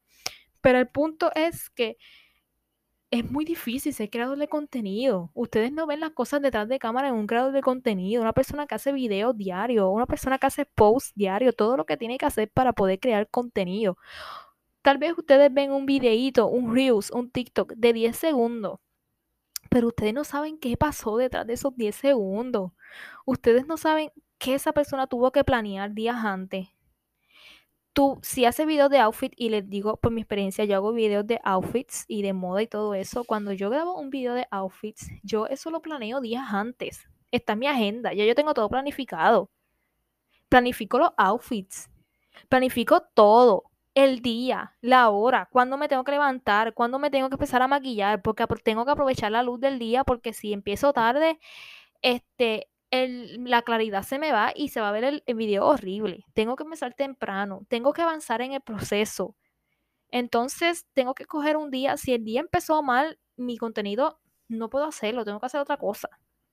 Pero 0.61 0.79
el 0.79 0.87
punto 0.87 1.31
es 1.35 1.69
que 1.69 1.97
es 3.11 3.29
muy 3.29 3.45
difícil 3.45 3.93
ser 3.93 4.09
creador 4.09 4.37
de 4.37 4.47
contenido. 4.47 5.31
Ustedes 5.33 5.71
no 5.71 5.87
ven 5.87 5.99
las 5.99 6.11
cosas 6.11 6.41
detrás 6.41 6.67
de 6.67 6.79
cámara 6.79 7.07
en 7.09 7.15
un 7.15 7.27
creador 7.27 7.53
de 7.53 7.61
contenido, 7.61 8.21
una 8.21 8.33
persona 8.33 8.67
que 8.67 8.75
hace 8.75 8.91
videos 8.91 9.37
diario, 9.37 9.89
una 9.89 10.05
persona 10.05 10.37
que 10.37 10.47
hace 10.47 10.65
posts 10.65 11.13
diario, 11.15 11.53
todo 11.53 11.77
lo 11.77 11.85
que 11.85 11.97
tiene 11.97 12.17
que 12.17 12.25
hacer 12.25 12.49
para 12.49 12.73
poder 12.73 12.99
crear 12.99 13.29
contenido. 13.29 13.97
Tal 14.81 14.97
vez 14.97 15.17
ustedes 15.17 15.53
ven 15.53 15.71
un 15.71 15.85
videíto, 15.85 16.47
un 16.47 16.73
Reels, 16.75 17.11
un 17.11 17.31
TikTok 17.31 17.73
de 17.75 17.93
10 17.93 18.17
segundos, 18.17 18.79
pero 19.69 19.87
ustedes 19.87 20.13
no 20.13 20.23
saben 20.23 20.59
qué 20.59 20.77
pasó 20.77 21.17
detrás 21.17 21.47
de 21.47 21.53
esos 21.53 21.75
10 21.75 21.95
segundos. 21.95 22.71
Ustedes 23.25 23.67
no 23.67 23.77
saben 23.77 24.11
qué 24.37 24.55
esa 24.55 24.73
persona 24.73 25.07
tuvo 25.07 25.31
que 25.31 25.43
planear 25.43 25.93
días 25.93 26.17
antes 26.23 26.74
tú, 27.95 28.19
si 28.21 28.45
haces 28.45 28.67
videos 28.67 28.91
de 28.91 28.99
outfit, 28.99 29.33
y 29.37 29.49
les 29.49 29.67
digo 29.69 29.97
por 29.97 30.11
mi 30.11 30.21
experiencia, 30.21 30.65
yo 30.65 30.75
hago 30.75 30.93
videos 30.93 31.25
de 31.25 31.39
outfits 31.43 32.05
y 32.07 32.21
de 32.21 32.33
moda 32.33 32.61
y 32.61 32.67
todo 32.67 32.93
eso, 32.93 33.23
cuando 33.23 33.53
yo 33.53 33.69
grabo 33.71 33.97
un 33.97 34.09
video 34.11 34.35
de 34.35 34.47
outfits, 34.51 35.09
yo 35.23 35.47
eso 35.47 35.71
lo 35.71 35.81
planeo 35.81 36.21
días 36.21 36.45
antes. 36.51 37.07
Está 37.31 37.53
en 37.53 37.59
mi 37.59 37.67
agenda, 37.67 38.13
ya 38.13 38.25
yo 38.25 38.35
tengo 38.35 38.53
todo 38.53 38.69
planificado. 38.69 39.49
Planifico 40.49 40.99
los 40.99 41.11
outfits, 41.17 41.89
planifico 42.49 43.01
todo, 43.13 43.63
el 43.95 44.21
día, 44.21 44.75
la 44.81 45.09
hora, 45.09 45.47
cuándo 45.49 45.77
me 45.77 45.87
tengo 45.87 46.03
que 46.03 46.11
levantar, 46.11 46.73
cuándo 46.73 46.99
me 46.99 47.09
tengo 47.09 47.29
que 47.29 47.35
empezar 47.35 47.61
a 47.61 47.67
maquillar, 47.69 48.21
porque 48.21 48.45
tengo 48.61 48.85
que 48.85 48.91
aprovechar 48.91 49.31
la 49.31 49.41
luz 49.41 49.59
del 49.61 49.79
día, 49.79 50.03
porque 50.03 50.33
si 50.33 50.51
empiezo 50.51 50.91
tarde, 50.91 51.39
este, 52.01 52.67
la 52.97 53.61
claridad 53.61 54.03
se 54.03 54.19
me 54.19 54.31
va 54.31 54.51
y 54.55 54.69
se 54.69 54.81
va 54.81 54.89
a 54.89 54.91
ver 54.91 55.03
el, 55.25 55.35
video 55.35 55.65
horrible. 55.65 56.25
Tengo 56.33 56.55
que 56.55 56.63
empezar 56.63 56.93
temprano, 56.93 57.65
tengo 57.69 57.93
que 57.93 58.01
avanzar 58.01 58.41
en 58.41 58.53
el 58.53 58.61
proceso. 58.61 59.35
Entonces, 60.09 60.85
tengo 60.93 61.15
que 61.15 61.25
coger 61.25 61.57
un 61.57 61.71
día, 61.71 61.97
si 61.97 62.13
el 62.13 62.23
día 62.23 62.41
empezó 62.41 62.81
mal, 62.83 63.19
mi 63.37 63.57
contenido 63.57 64.19
no 64.47 64.69
puedo 64.69 64.85
hacerlo, 64.85 65.25
tengo 65.25 65.39
que 65.39 65.47
hacer 65.47 65.61
otra 65.61 65.77
cosa. 65.77 66.09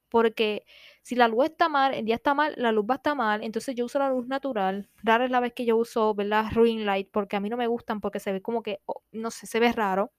Porque 0.08 0.64
si 1.02 1.14
la 1.16 1.28
luz 1.28 1.46
está 1.46 1.68
mal, 1.68 1.94
el 1.94 2.04
día 2.04 2.16
está 2.16 2.34
mal, 2.34 2.54
la 2.58 2.72
luz 2.72 2.86
va 2.88 2.94
a 2.94 2.96
estar 2.96 3.16
mal, 3.16 3.42
entonces 3.42 3.74
yo 3.74 3.86
uso 3.86 3.98
la 3.98 4.10
luz 4.10 4.26
natural. 4.26 4.90
Rara 5.02 5.24
es 5.24 5.30
la 5.30 5.40
vez 5.40 5.54
que 5.54 5.64
yo 5.64 5.76
uso, 5.76 6.14
¿verdad? 6.14 6.46
Ring 6.52 6.84
light, 6.84 7.08
porque 7.10 7.36
a 7.36 7.40
mí 7.40 7.48
no 7.48 7.56
me 7.56 7.66
gustan, 7.66 8.00
porque 8.00 8.20
se 8.20 8.32
ve 8.32 8.42
como 8.42 8.62
que, 8.62 8.80
oh, 8.86 9.02
no 9.12 9.30
sé, 9.30 9.46
se 9.46 9.60
ve 9.60 9.72
raro 9.72 10.12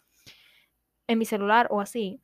en 1.08 1.20
mi 1.20 1.26
celular 1.26 1.68
o 1.70 1.82
así 1.82 2.22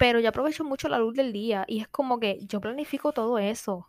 pero 0.00 0.18
yo 0.18 0.30
aprovecho 0.30 0.64
mucho 0.64 0.88
la 0.88 0.98
luz 0.98 1.14
del 1.14 1.30
día 1.30 1.66
y 1.68 1.80
es 1.82 1.88
como 1.88 2.18
que 2.18 2.38
yo 2.46 2.58
planifico 2.58 3.12
todo 3.12 3.38
eso. 3.38 3.86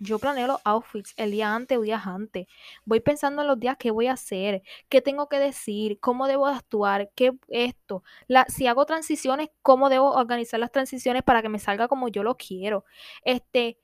Yo 0.00 0.18
planeo 0.18 0.48
los 0.48 0.60
outfits 0.64 1.14
el 1.16 1.30
día 1.30 1.54
antes 1.54 1.78
o 1.78 1.82
días 1.82 2.04
antes. 2.04 2.48
Voy 2.84 2.98
pensando 2.98 3.42
en 3.42 3.48
los 3.48 3.60
días 3.60 3.76
que 3.76 3.92
voy 3.92 4.08
a 4.08 4.14
hacer, 4.14 4.62
qué 4.88 5.00
tengo 5.00 5.28
que 5.28 5.38
decir, 5.38 6.00
cómo 6.00 6.26
debo 6.26 6.48
actuar, 6.48 7.12
qué 7.14 7.34
esto. 7.46 8.02
La, 8.26 8.44
si 8.48 8.66
hago 8.66 8.86
transiciones, 8.86 9.50
cómo 9.62 9.88
debo 9.88 10.10
organizar 10.12 10.58
las 10.58 10.72
transiciones 10.72 11.22
para 11.22 11.42
que 11.42 11.48
me 11.48 11.60
salga 11.60 11.86
como 11.86 12.08
yo 12.08 12.24
lo 12.24 12.36
quiero. 12.36 12.84
Este, 13.24 13.78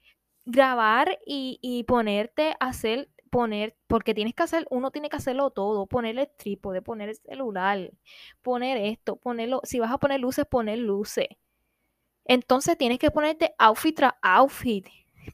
grabar 0.46 1.20
y, 1.26 1.60
y 1.62 1.84
ponerte 1.84 2.56
a 2.58 2.66
hacer 2.70 3.08
poner, 3.30 3.76
porque 3.86 4.14
tienes 4.14 4.34
que 4.34 4.42
hacer, 4.42 4.66
uno 4.70 4.90
tiene 4.90 5.10
que 5.10 5.16
hacerlo 5.16 5.50
todo, 5.50 5.86
poner 5.86 6.18
el 6.18 6.28
trípode, 6.36 6.82
poner 6.82 7.10
el 7.10 7.16
celular, 7.16 7.92
poner 8.42 8.78
esto, 8.78 9.14
ponerlo, 9.16 9.60
si 9.64 9.78
vas 9.78 9.92
a 9.92 9.98
poner 9.98 10.18
luces, 10.20 10.44
poner 10.46 10.78
luces. 10.80 11.28
Entonces 12.28 12.76
tienes 12.76 12.98
que 12.98 13.10
ponerte 13.10 13.54
outfit 13.58 13.96
tras 13.96 14.12
outfit. 14.22 14.86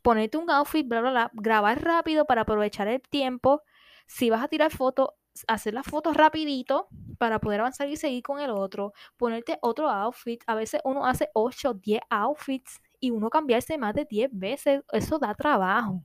Ponerte 0.03 0.39
un 0.39 0.49
outfit, 0.49 0.87
bla, 0.87 1.01
bla, 1.01 1.11
bla. 1.11 1.31
Grabar 1.35 1.83
rápido 1.83 2.25
para 2.25 2.43
aprovechar 2.43 2.87
el 2.87 3.03
tiempo. 3.03 3.63
Si 4.07 4.31
vas 4.31 4.43
a 4.43 4.49
tirar 4.49 4.71
fotos, 4.71 5.09
hacer 5.49 5.75
las 5.75 5.87
fotos 5.87 6.17
rapidito 6.17 6.89
para 7.19 7.41
poder 7.41 7.61
avanzar 7.61 7.89
y 7.89 7.97
seguir 7.97 8.23
con 8.23 8.41
el 8.41 8.51
otro. 8.51 8.93
Ponerte 9.17 9.59
otro 9.61 9.91
outfit. 9.91 10.43
A 10.47 10.55
veces 10.55 10.81
uno 10.85 11.05
hace 11.05 11.31
8, 11.35 11.75
10 11.75 12.01
outfits 12.11 12.81
y 13.01 13.11
uno 13.11 13.29
cambiarse 13.29 13.77
más 13.77 13.95
de 13.95 14.05
10 14.05 14.31
veces. 14.33 14.83
Eso 14.93 15.19
da 15.19 15.35
trabajo. 15.35 16.05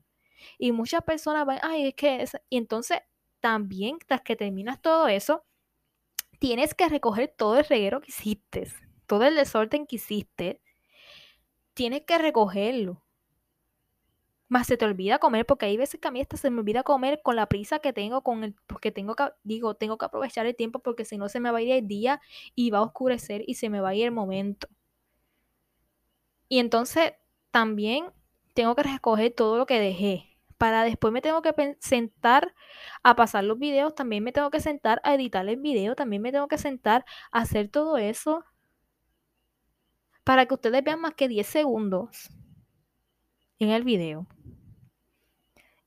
Y 0.58 0.72
muchas 0.72 1.04
personas 1.04 1.46
van, 1.46 1.60
ay, 1.62 1.90
es 1.90 1.94
que... 1.94 2.24
Es... 2.24 2.36
Y 2.50 2.58
entonces 2.58 3.00
también, 3.42 4.00
tras 4.08 4.22
que 4.22 4.36
terminas 4.36 4.82
todo 4.82 5.08
eso, 5.08 5.46
tienes 6.40 6.74
que 6.74 6.90
recoger 6.90 7.32
todo 7.38 7.60
el 7.60 7.66
reguero 7.66 8.02
que 8.02 8.10
hiciste, 8.10 8.72
todo 9.06 9.26
el 9.26 9.36
desorden 9.36 9.86
que 9.86 9.98
hiciste 9.98 10.62
tienes 11.80 12.02
que 12.02 12.18
recogerlo. 12.18 13.02
Más 14.50 14.68
se 14.68 14.76
te 14.76 14.84
olvida 14.84 15.18
comer, 15.18 15.46
porque 15.46 15.66
hay 15.66 15.78
veces 15.78 16.02
que 16.02 16.10
a 16.10 16.12
mí 16.12 16.20
hasta 16.20 16.36
se 16.36 16.50
me 16.50 16.60
olvida 16.60 16.84
comer 16.84 17.22
con 17.24 17.38
la 17.38 17.46
prisa 17.46 17.80
que 17.80 17.94
tengo, 17.94 18.22
con 18.22 18.44
el, 18.44 18.54
porque 18.68 18.92
tengo 18.92 19.16
que, 19.16 19.30
digo, 19.46 19.76
tengo 19.76 19.98
que 19.98 20.04
aprovechar 20.04 20.46
el 20.46 20.58
tiempo 20.58 20.80
porque 20.80 21.06
si 21.06 21.18
no 21.18 21.30
se 21.30 21.40
me 21.40 21.52
va 21.52 21.60
a 21.60 21.62
ir 21.62 21.72
el 21.72 21.88
día 21.88 22.20
y 22.54 22.70
va 22.70 22.80
a 22.80 22.82
oscurecer 22.82 23.46
y 23.48 23.54
se 23.54 23.70
me 23.70 23.80
va 23.80 23.90
a 23.90 23.96
ir 23.96 24.04
el 24.04 24.12
momento. 24.12 24.68
Y 26.50 26.60
entonces 26.60 27.14
también 27.50 28.12
tengo 28.54 28.76
que 28.76 28.84
recoger 28.84 29.34
todo 29.34 29.58
lo 29.58 29.66
que 29.66 29.80
dejé. 29.80 30.38
Para 30.58 30.84
después 30.84 31.14
me 31.14 31.22
tengo 31.22 31.42
que 31.42 31.78
sentar 31.80 32.54
a 33.04 33.16
pasar 33.16 33.46
los 33.46 33.58
videos, 33.58 33.96
también 33.96 34.26
me 34.26 34.34
tengo 34.34 34.50
que 34.50 34.60
sentar 34.60 35.00
a 35.06 35.16
editar 35.16 35.48
el 35.48 35.56
video, 35.56 35.96
también 35.96 36.22
me 36.22 36.34
tengo 36.34 36.50
que 36.50 36.58
sentar 36.58 37.06
a 37.32 37.40
hacer 37.40 37.70
todo 37.70 37.98
eso 37.98 38.44
para 40.30 40.46
que 40.46 40.54
ustedes 40.54 40.84
vean 40.84 41.02
más 41.02 41.16
que 41.16 41.28
10 41.28 41.48
segundos 41.48 42.30
en 43.58 43.72
el 43.72 43.84
video 43.84 44.28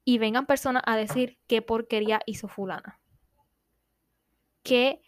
y 0.05 0.19
vengan 0.19 0.47
personas 0.47 0.83
a 0.85 0.97
decir 0.97 1.39
qué 1.47 1.63
porquería 1.63 2.21
hizo 2.27 2.49
fulana. 2.49 2.99
Que 4.65 5.01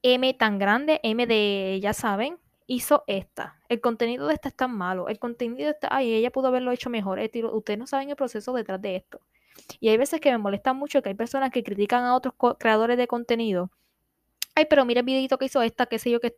M 0.00 0.32
tan 0.34 0.60
grande, 0.60 1.00
M 1.02 1.26
de, 1.26 1.80
ya 1.82 1.92
saben, 1.92 2.38
hizo 2.68 3.02
esta. 3.08 3.60
El 3.68 3.80
contenido 3.80 4.28
de 4.28 4.34
esta 4.34 4.50
es 4.50 4.54
tan 4.54 4.72
malo. 4.76 5.08
El 5.08 5.18
contenido 5.18 5.64
de 5.64 5.72
esta, 5.72 5.88
ay, 5.90 6.14
ella 6.14 6.30
pudo 6.30 6.46
haberlo 6.46 6.70
hecho 6.70 6.88
mejor. 6.88 7.18
Ustedes 7.52 7.78
no 7.80 7.88
saben 7.88 8.10
el 8.10 8.16
proceso 8.16 8.52
detrás 8.52 8.80
de 8.80 8.94
esto. 8.94 9.22
Y 9.80 9.88
hay 9.88 9.96
veces 9.96 10.20
que 10.20 10.30
me 10.30 10.38
molesta 10.38 10.72
mucho 10.72 11.02
que 11.02 11.08
hay 11.08 11.16
personas 11.16 11.50
que 11.50 11.64
critican 11.64 12.04
a 12.04 12.14
otros 12.14 12.34
creadores 12.60 12.96
de 12.96 13.08
contenido. 13.08 13.72
Ay, 14.54 14.66
pero 14.70 14.84
mira 14.84 15.00
el 15.00 15.06
videito 15.06 15.36
que 15.36 15.46
hizo 15.46 15.62
esta, 15.62 15.86
qué 15.86 15.98
sé 15.98 16.12
yo, 16.12 16.20
que 16.20 16.36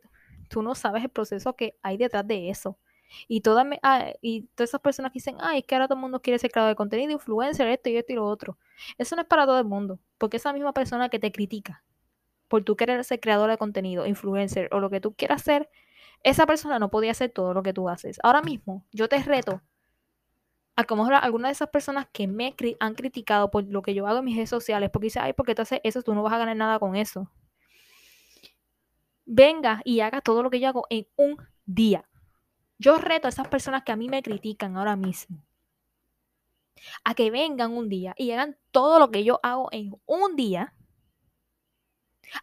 tú 0.49 0.61
no 0.61 0.75
sabes 0.75 1.03
el 1.03 1.09
proceso 1.09 1.55
que 1.55 1.77
hay 1.81 1.97
detrás 1.97 2.27
de 2.27 2.49
eso. 2.49 2.77
Y, 3.27 3.41
todas 3.41 3.65
ah, 3.81 4.11
y 4.21 4.43
todas 4.55 4.69
esas 4.69 4.81
personas 4.81 5.11
que 5.11 5.17
dicen, 5.17 5.37
ay, 5.39 5.59
es 5.59 5.65
que 5.65 5.75
ahora 5.75 5.87
todo 5.87 5.95
el 5.95 6.01
mundo 6.01 6.21
quiere 6.21 6.37
ser 6.37 6.51
creador 6.51 6.71
de 6.71 6.75
contenido, 6.75 7.11
influencer, 7.11 7.67
esto 7.67 7.89
y 7.89 7.97
esto 7.97 8.13
y 8.13 8.15
lo 8.15 8.25
otro. 8.25 8.57
Eso 8.97 9.15
no 9.15 9.23
es 9.23 9.27
para 9.27 9.45
todo 9.45 9.57
el 9.57 9.65
mundo, 9.65 9.99
porque 10.17 10.37
esa 10.37 10.53
misma 10.53 10.73
persona 10.73 11.09
que 11.09 11.19
te 11.19 11.31
critica 11.31 11.83
por 12.47 12.63
tú 12.63 12.75
querer 12.75 13.03
ser 13.03 13.19
creador 13.19 13.49
de 13.49 13.57
contenido, 13.57 14.05
influencer 14.05 14.69
o 14.71 14.79
lo 14.79 14.89
que 14.89 14.99
tú 14.99 15.13
quieras 15.13 15.41
hacer, 15.41 15.69
esa 16.23 16.45
persona 16.45 16.79
no 16.79 16.89
podía 16.89 17.11
hacer 17.11 17.31
todo 17.31 17.53
lo 17.53 17.63
que 17.63 17.73
tú 17.73 17.89
haces. 17.89 18.19
Ahora 18.23 18.41
mismo, 18.41 18.85
yo 18.91 19.07
te 19.07 19.21
reto 19.23 19.61
a 20.75 20.83
como 20.85 21.05
alguna 21.05 21.49
de 21.49 21.51
esas 21.53 21.69
personas 21.69 22.07
que 22.11 22.27
me 22.27 22.55
han 22.79 22.95
criticado 22.95 23.51
por 23.51 23.65
lo 23.65 23.81
que 23.81 23.93
yo 23.93 24.07
hago 24.07 24.19
en 24.19 24.25
mis 24.25 24.35
redes 24.35 24.49
sociales, 24.49 24.89
porque 24.91 25.07
dice, 25.07 25.19
ay, 25.19 25.33
porque 25.33 25.55
tú 25.55 25.61
haces 25.61 25.79
eso, 25.83 26.01
tú 26.01 26.15
no 26.15 26.23
vas 26.23 26.33
a 26.33 26.39
ganar 26.39 26.55
nada 26.55 26.79
con 26.79 26.95
eso 26.95 27.29
venga 29.29 29.81
y 29.85 29.99
haga 30.01 30.21
todo 30.21 30.43
lo 30.43 30.49
que 30.49 30.59
yo 30.59 30.67
hago 30.67 30.85
en 30.89 31.07
un 31.15 31.37
día. 31.65 32.09
Yo 32.79 32.97
reto 32.97 33.27
a 33.27 33.29
esas 33.29 33.47
personas 33.47 33.83
que 33.83 33.91
a 33.91 33.95
mí 33.95 34.09
me 34.09 34.23
critican 34.23 34.75
ahora 34.75 34.95
mismo 34.95 35.43
a 37.03 37.13
que 37.13 37.29
vengan 37.29 37.73
un 37.73 37.89
día 37.89 38.13
y 38.17 38.31
hagan 38.31 38.57
todo 38.71 38.99
lo 38.99 39.11
que 39.11 39.23
yo 39.23 39.39
hago 39.43 39.69
en 39.71 39.93
un 40.05 40.35
día. 40.35 40.73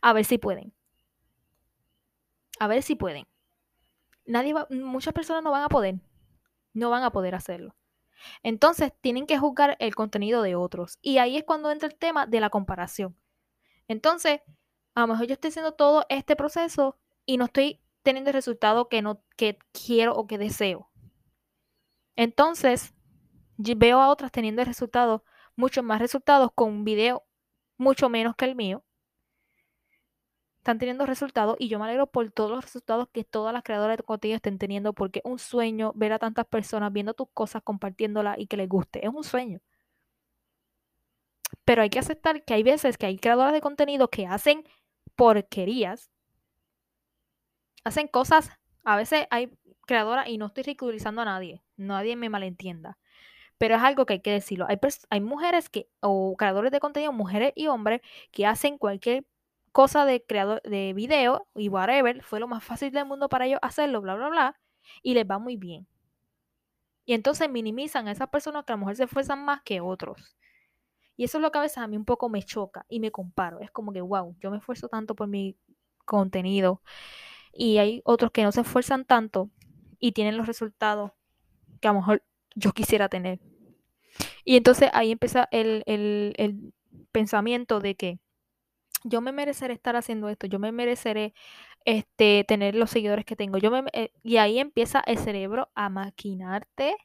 A 0.02 0.12
ver 0.12 0.25
si 0.25 0.38
pueden. 0.38 0.73
A 2.59 2.66
ver 2.66 2.83
si 2.83 2.95
pueden. 2.95 3.26
Nadie 4.25 4.55
muchas 4.71 5.14
personas 5.14 5.43
no 5.43 5.50
van 5.50 5.62
a 5.62 5.69
poder. 5.69 5.97
No 6.73 6.90
van 6.90 7.02
a 7.02 7.11
poder 7.11 7.35
hacerlo. 7.35 7.75
Entonces 8.43 8.93
tienen 9.00 9.26
que 9.26 9.38
juzgar 9.38 9.76
el 9.81 9.95
contenido 9.95 10.43
de 10.43 10.55
otros. 10.55 10.99
Y 11.00 11.19
ahí 11.19 11.37
es 11.37 11.45
cuando 11.45 11.71
entra 11.71 11.88
el 11.88 11.97
tema 11.97 12.26
de 12.26 12.40
la 12.40 12.50
comparación. 12.50 13.16
Entonces, 13.88 14.40
a 14.97 15.03
lo 15.03 15.09
mejor 15.09 15.26
yo 15.26 15.35
estoy 15.35 15.49
haciendo 15.49 15.73
todo 15.73 16.07
este 16.09 16.37
proceso 16.37 16.99
y 17.26 17.37
no 17.37 17.45
estoy 17.45 17.81
teniendo 18.03 18.31
el 18.31 18.35
resultado 18.35 18.88
que 18.88 19.03
no 19.03 19.23
que 19.37 19.59
quiero 19.73 20.15
o 20.15 20.26
que 20.26 20.38
deseo. 20.38 20.91
Entonces, 22.17 22.95
veo 23.59 24.00
a 24.00 24.09
otras 24.09 24.33
teniendo 24.33 24.62
el 24.62 24.67
resultado, 24.67 25.23
muchos 25.55 25.85
más 25.85 26.00
resultados 26.00 26.50
con 26.55 26.71
un 26.71 26.85
video 26.85 27.26
mucho 27.76 28.09
menos 28.09 28.37
que 28.37 28.47
el 28.47 28.55
mío. 28.55 28.85
Están 30.59 30.79
teniendo 30.79 31.05
resultados 31.05 31.57
y 31.59 31.69
yo 31.69 31.79
me 31.79 31.85
alegro 31.85 32.07
por 32.07 32.31
todos 32.33 32.50
los 32.50 32.65
resultados 32.65 33.09
que 33.12 33.23
todas 33.23 33.53
las 33.53 33.62
creadoras 33.62 33.99
de 33.99 34.03
contenido 34.03 34.37
estén 34.37 34.59
teniendo 34.59 34.95
porque 34.95 35.21
es 35.23 35.31
un 35.31 35.38
sueño 35.38 35.93
ver 35.95 36.15
a 36.15 36.19
tantas 36.19 36.47
personas 36.47 36.91
viendo 36.93 37.12
tus 37.12 37.29
cosas, 37.35 37.62
compartiéndolas 37.62 38.38
y 38.38 38.47
que 38.47 38.57
les 38.57 38.69
guste. 38.69 39.05
Es 39.05 39.12
un 39.12 39.25
sueño. 39.25 39.61
Pero 41.65 41.83
hay 41.83 41.91
que 41.91 41.99
aceptar 41.99 42.45
que 42.45 42.55
hay 42.55 42.62
veces 42.62 42.97
que 42.97 43.07
hay 43.07 43.19
creadoras 43.19 43.53
de 43.53 43.61
contenido 43.61 44.09
que 44.09 44.26
hacen 44.26 44.65
porquerías, 45.16 46.11
hacen 47.85 48.08
cosas, 48.08 48.50
a 48.85 48.96
veces 48.96 49.26
hay 49.30 49.50
creadoras, 49.87 50.28
y 50.28 50.38
no 50.38 50.46
estoy 50.46 50.64
ridiculizando 50.64 51.23
a 51.23 51.25
nadie, 51.25 51.62
nadie 51.76 52.16
me 52.16 52.28
malentienda, 52.28 52.99
pero 53.58 53.76
es 53.76 53.82
algo 53.82 54.06
que 54.06 54.14
hay 54.14 54.20
que 54.20 54.32
decirlo. 54.32 54.66
Hay, 54.68 54.78
hay 55.11 55.20
mujeres 55.20 55.70
que, 55.70 55.88
o 56.00 56.37
creadores 56.37 56.73
de 56.73 56.80
contenido, 56.80 57.12
mujeres 57.12 57.52
y 57.56 57.68
hombres, 57.68 58.02
que 58.32 58.46
hacen 58.46 58.78
cualquier 58.78 59.26
cosa 59.73 60.04
de 60.04 60.25
creador 60.25 60.62
de 60.62 60.92
video 60.94 61.46
y 61.54 61.68
whatever, 61.68 62.23
fue 62.23 62.40
lo 62.40 62.49
más 62.49 62.64
fácil 62.64 62.92
del 62.92 63.06
mundo 63.06 63.28
para 63.28 63.46
ellos 63.46 63.61
hacerlo, 63.62 64.00
bla, 64.00 64.14
bla, 64.16 64.28
bla, 64.28 64.61
y 65.02 65.14
les 65.14 65.26
va 65.26 65.38
muy 65.38 65.56
bien. 65.56 65.87
Y 67.06 67.14
entonces 67.14 67.49
minimizan 67.49 68.08
a 68.08 68.12
esas 68.12 68.28
personas 68.28 68.64
que 68.64 68.73
a 68.73 68.76
lo 68.76 68.80
mejor 68.80 68.96
se 68.96 69.04
esfuerzan 69.04 69.44
más 69.44 69.62
que 69.62 69.80
otros. 69.80 70.37
Y 71.16 71.25
eso 71.25 71.38
es 71.38 71.42
lo 71.42 71.50
que 71.50 71.58
a 71.58 71.62
veces 71.62 71.78
a 71.78 71.87
mí 71.88 71.96
un 71.96 72.04
poco 72.04 72.28
me 72.28 72.42
choca 72.42 72.87
y 72.88 73.00
me 73.00 73.11
comparo. 73.11 73.61
Es 73.61 73.70
como 73.70 73.92
que, 73.92 74.00
wow, 74.00 74.37
yo 74.40 74.50
me 74.50 74.58
esfuerzo 74.58 74.88
tanto 74.88 75.14
por 75.14 75.28
mi 75.28 75.56
contenido 76.04 76.82
y 77.52 77.78
hay 77.78 78.02
otros 78.04 78.30
que 78.32 78.44
no 78.44 78.52
se 78.52 78.62
esfuerzan 78.62 79.04
tanto 79.04 79.50
y 79.99 80.12
tienen 80.12 80.37
los 80.37 80.46
resultados 80.46 81.12
que 81.80 81.88
a 81.88 81.92
lo 81.92 82.00
mejor 82.00 82.25
yo 82.54 82.73
quisiera 82.73 83.08
tener. 83.08 83.40
Y 84.44 84.56
entonces 84.56 84.90
ahí 84.92 85.12
empieza 85.12 85.49
el, 85.50 85.82
el 85.87 86.73
pensamiento 87.12 87.80
de 87.80 87.96
que 87.96 88.18
yo 89.04 89.20
me 89.20 89.32
mereceré 89.32 89.75
estar 89.75 89.96
haciendo 89.96 90.28
esto, 90.28 90.46
yo 90.46 90.58
me 90.58 90.73
mereceré 90.73 91.35
este, 91.85 92.44
tener 92.49 92.75
los 92.75 92.90
seguidores 92.90 93.25
que 93.25 93.37
tengo. 93.37 93.58
Yo 93.58 93.70
me, 93.70 93.85
eh, 93.92 94.12
y 94.23 94.38
ahí 94.38 94.58
empieza 94.58 95.02
el 95.06 95.18
cerebro 95.18 95.70
a 95.75 95.88
maquinarte 95.88 96.96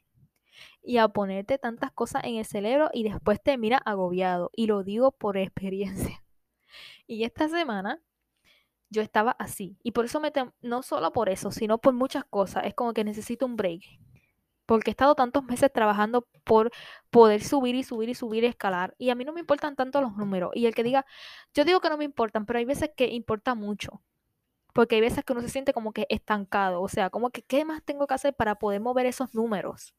y 0.83 0.97
a 0.97 1.07
ponerte 1.07 1.57
tantas 1.57 1.91
cosas 1.91 2.23
en 2.23 2.35
el 2.35 2.45
cerebro 2.45 2.89
y 2.93 3.03
después 3.03 3.41
te 3.41 3.57
mira 3.57 3.77
agobiado. 3.77 4.51
Y 4.53 4.67
lo 4.67 4.83
digo 4.83 5.11
por 5.11 5.37
experiencia. 5.37 6.23
Y 7.07 7.23
esta 7.23 7.49
semana 7.49 8.01
yo 8.89 9.01
estaba 9.01 9.31
así. 9.31 9.77
Y 9.83 9.91
por 9.91 10.05
eso 10.05 10.19
me... 10.19 10.31
No 10.61 10.83
solo 10.83 11.11
por 11.11 11.29
eso, 11.29 11.51
sino 11.51 11.79
por 11.79 11.93
muchas 11.93 12.25
cosas. 12.25 12.65
Es 12.65 12.73
como 12.75 12.93
que 12.93 13.03
necesito 13.03 13.45
un 13.45 13.55
break. 13.55 13.83
Porque 14.65 14.91
he 14.91 14.93
estado 14.93 15.15
tantos 15.15 15.43
meses 15.43 15.71
trabajando 15.73 16.27
por 16.43 16.71
poder 17.09 17.41
subir 17.41 17.75
y 17.75 17.83
subir 17.83 18.09
y 18.09 18.15
subir 18.15 18.43
y 18.43 18.47
escalar. 18.47 18.95
Y 18.97 19.09
a 19.09 19.15
mí 19.15 19.25
no 19.25 19.33
me 19.33 19.39
importan 19.39 19.75
tanto 19.75 20.01
los 20.01 20.15
números. 20.15 20.51
Y 20.53 20.65
el 20.65 20.75
que 20.75 20.83
diga, 20.83 21.05
yo 21.53 21.65
digo 21.65 21.81
que 21.81 21.89
no 21.89 21.97
me 21.97 22.05
importan, 22.05 22.45
pero 22.45 22.59
hay 22.59 22.65
veces 22.65 22.91
que 22.95 23.07
importa 23.07 23.55
mucho. 23.55 24.01
Porque 24.73 24.95
hay 24.95 25.01
veces 25.01 25.23
que 25.25 25.33
uno 25.33 25.41
se 25.41 25.49
siente 25.49 25.73
como 25.73 25.93
que 25.93 26.05
estancado. 26.09 26.81
O 26.81 26.87
sea, 26.89 27.09
como 27.09 27.29
que, 27.31 27.43
¿qué 27.43 27.65
más 27.65 27.83
tengo 27.83 28.07
que 28.07 28.13
hacer 28.13 28.33
para 28.35 28.55
poder 28.55 28.81
mover 28.81 29.05
esos 29.05 29.33
números? 29.33 29.95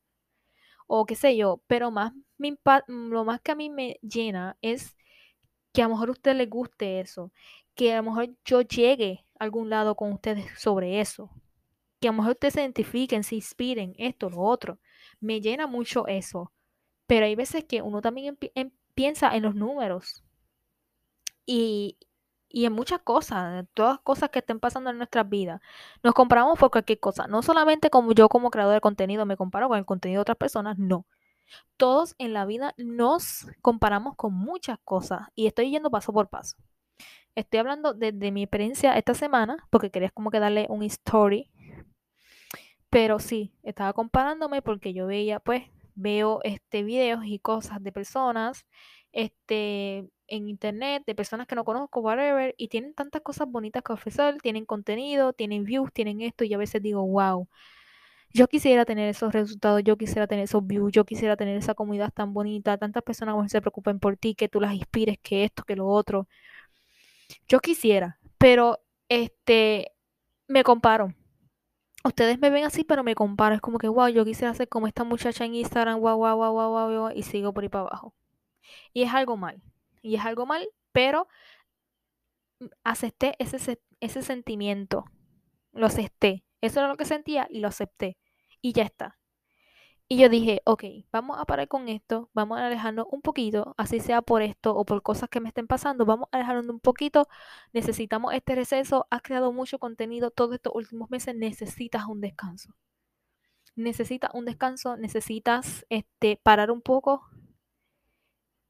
O 0.95 1.07
qué 1.07 1.15
sé 1.15 1.39
yo, 1.39 1.63
pero 1.67 1.91
más 1.91 2.13
lo 2.87 3.25
más 3.25 3.41
que 3.41 3.53
a 3.53 3.55
mí 3.55 3.71
me 3.71 3.99
llena 4.03 4.59
es 4.61 4.95
que 5.73 5.81
a 5.81 5.87
lo 5.87 5.95
mejor 5.95 6.11
usted 6.11 6.37
le 6.37 6.45
guste 6.45 7.01
eso, 7.01 7.33
que 7.75 7.95
a 7.95 8.03
lo 8.03 8.11
mejor 8.11 8.37
yo 8.45 8.61
llegue 8.61 9.25
a 9.39 9.45
algún 9.45 9.71
lado 9.71 9.95
con 9.95 10.13
ustedes 10.13 10.45
sobre 10.61 11.01
eso, 11.01 11.31
que 11.99 12.09
a 12.09 12.13
lo 12.13 12.19
mejor 12.19 12.33
ustedes 12.33 12.55
se 12.55 12.61
identifiquen, 12.61 13.25
se 13.25 13.37
inspiren, 13.37 13.95
esto, 13.97 14.29
lo 14.29 14.41
otro. 14.41 14.81
Me 15.19 15.41
llena 15.41 15.67
mucho 15.67 16.07
eso. 16.09 16.53
Pero 17.07 17.25
hay 17.25 17.37
veces 17.37 17.65
que 17.65 17.81
uno 17.81 18.03
también 18.03 18.37
em, 18.55 18.71
piensa 18.95 19.35
en 19.35 19.45
los 19.45 19.55
números 19.55 20.23
y, 21.47 21.97
y 22.53 22.67
en 22.67 22.73
muchas 22.73 23.01
cosas, 23.01 23.65
todas 23.75 23.99
cosas 24.01 24.31
que 24.31 24.41
estén 24.41 24.61
pasando 24.61 24.91
en 24.91 24.99
nuestras 24.99 25.29
vidas. 25.29 25.61
Nos 26.03 26.15
comparamos 26.15 26.59
por 26.59 26.71
cualquier 26.71 27.01
cosa. 27.01 27.27
No 27.27 27.43
solamente 27.43 27.91
como 27.91 28.13
yo 28.13 28.29
como 28.29 28.51
creador 28.51 28.75
de 28.75 28.81
contenido 28.81 29.27
me 29.27 29.37
comparo 29.37 29.69
con 29.69 29.79
el 29.79 29.87
contenido 29.87 30.19
de 30.19 30.23
otras 30.23 30.37
personas, 30.37 30.79
no. 30.79 31.07
Todos 31.77 32.15
en 32.19 32.33
la 32.33 32.45
vida 32.47 32.75
nos 32.77 33.47
comparamos 33.63 34.17
con 34.17 34.35
muchas 34.35 34.79
cosas 34.85 35.29
y 35.35 35.47
estoy 35.47 35.71
yendo 35.71 35.91
paso 35.91 36.13
por 36.13 36.29
paso. 36.29 36.57
Estoy 37.35 37.61
hablando 37.61 37.95
desde 37.95 38.31
mi 38.31 38.43
experiencia 38.43 38.97
esta 38.97 39.15
semana 39.15 39.57
porque 39.71 39.91
quería 39.91 40.11
como 40.11 40.31
que 40.31 40.41
darle 40.41 40.67
un 40.69 40.83
story. 40.83 41.51
Pero 42.91 43.19
sí, 43.19 43.55
estaba 43.63 43.95
comparándome 43.95 44.61
porque 44.61 44.93
yo 44.93 45.07
veía, 45.07 45.41
pues, 45.41 45.65
veo 45.95 46.41
este 46.45 46.83
videos 46.83 47.25
y 47.25 47.39
cosas 47.39 47.83
de 47.83 47.93
personas 47.93 48.67
este 49.13 50.11
en 50.33 50.49
internet 50.49 51.03
de 51.07 51.15
personas 51.15 51.47
que 51.47 51.55
no 51.55 51.65
conozco, 51.65 52.01
whatever, 52.01 52.55
y 52.57 52.69
tienen 52.69 52.95
tantas 52.95 53.21
cosas 53.23 53.49
bonitas 53.51 53.83
que 53.83 53.93
ofrecer, 53.93 54.39
tienen 54.41 54.65
contenido, 54.65 55.35
tienen 55.35 55.65
views, 55.65 55.93
tienen 55.93 56.23
esto, 56.23 56.45
y 56.45 56.55
a 56.55 56.59
veces 56.59 56.81
digo, 56.83 57.07
wow, 57.07 57.49
yo 58.31 58.49
quisiera 58.49 58.87
tener 58.87 59.11
esos 59.11 59.33
resultados, 59.33 59.83
yo 59.85 59.99
quisiera 59.99 60.27
tener 60.27 60.45
esos 60.45 60.67
views, 60.67 60.91
yo 60.93 61.05
quisiera 61.05 61.37
tener 61.37 61.59
esa 61.59 61.75
comunidad 61.75 62.11
tan 62.15 62.33
bonita, 62.33 62.79
tantas 62.79 63.03
personas 63.03 63.37
que 63.43 63.49
se 63.51 63.61
preocupen 63.61 64.01
por 64.01 64.17
ti, 64.17 64.35
que 64.35 64.49
tú 64.49 64.59
las 64.61 64.75
inspires, 64.75 65.19
que 65.23 65.45
esto, 65.45 65.65
que 65.65 65.77
lo 65.77 65.87
otro. 65.87 66.27
Yo 67.49 67.61
quisiera, 67.61 68.19
pero 68.39 68.79
este 69.09 69.93
me 70.49 70.65
comparo. 70.65 71.15
Ustedes 72.05 72.39
me 72.41 72.51
ven 72.51 72.65
así, 72.65 72.85
pero 72.85 73.05
me 73.05 73.15
comparo. 73.15 73.55
Es 73.55 73.61
como 73.61 73.79
que, 73.79 73.89
wow, 73.89 74.09
yo 74.09 74.25
quisiera 74.25 74.55
ser 74.55 74.69
como 74.69 74.87
esta 74.87 75.05
muchacha 75.05 75.45
en 75.45 75.55
Instagram, 75.55 76.01
wow, 76.01 76.17
wow, 76.17 76.37
wow, 76.37 76.53
wow, 76.53 76.71
wow, 76.71 77.01
wow 77.01 77.11
y 77.15 77.23
sigo 77.23 77.53
por 77.53 77.65
ahí 77.65 77.69
para 77.69 77.87
abajo. 77.87 78.15
Y 78.95 79.03
es 79.03 79.13
algo 79.13 79.37
mal 79.37 79.63
y 80.03 80.17
es 80.17 80.25
algo 80.25 80.47
mal, 80.47 80.69
pero 80.93 81.29
acepté 82.85 83.35
ese, 83.39 83.81
ese 84.01 84.23
sentimiento, 84.23 85.05
lo 85.73 85.87
acepté. 85.87 86.45
Eso 86.61 86.81
era 86.81 86.89
lo 86.89 86.97
que 86.97 87.05
sentía 87.05 87.49
y 87.51 87.61
lo 87.61 87.69
acepté. 87.69 88.19
Y 88.61 88.73
ya 88.73 88.85
está. 88.85 89.19
Y 90.13 90.19
yo 90.19 90.29
dije, 90.29 90.61
ok, 90.67 90.85
vamos 91.11 91.39
a 91.41 91.47
parar 91.47 91.69
con 91.69 91.89
esto, 91.89 92.29
vamos 92.35 92.59
a 92.59 92.67
alejarnos 92.67 93.07
un 93.11 93.23
poquito, 93.23 93.75
así 93.79 93.99
sea 93.99 94.21
por 94.21 94.43
esto 94.43 94.77
o 94.77 94.85
por 94.85 95.03
cosas 95.03 95.31
que 95.31 95.41
me 95.41 95.49
estén 95.49 95.67
pasando, 95.67 96.05
vamos 96.05 96.29
a 96.31 96.37
alejarnos 96.37 96.69
un 96.69 96.81
poquito, 96.81 97.29
necesitamos 97.73 98.35
este 98.35 98.55
receso, 98.55 99.07
has 99.09 99.23
creado 99.23 99.53
mucho 99.53 99.79
contenido 99.79 100.31
todos 100.31 100.57
estos 100.57 100.75
últimos 100.75 101.09
meses, 101.11 101.35
necesitas 101.35 102.05
un 102.05 102.21
descanso. 102.21 102.75
Necesitas 103.75 104.31
un 104.35 104.45
descanso, 104.45 104.99
necesitas 104.99 105.87
este, 105.89 106.39
parar 106.43 106.71
un 106.71 106.83
poco, 106.83 107.23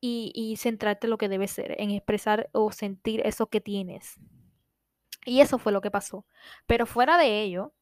y, 0.05 0.57
centrarte 0.57 1.07
en 1.07 1.13
lo 1.13 1.19
que 1.19 1.29
debe 1.29 1.47
ser, 1.47 1.81
en 1.81 1.93
expresar 1.93 2.51
o 2.53 2.73
sentir 2.73 3.25
eso 3.25 3.47
que 3.47 3.61
tienes. 3.61 4.19
Y 5.25 5.41
eso 5.41 5.59
fue 5.59 5.71
lo 5.71 5.81
que 5.81 5.93
pasó. 5.93 6.27
Pero 6.67 6.87
fuera 6.87 7.17
de 7.19 7.43
ello, 7.43 7.73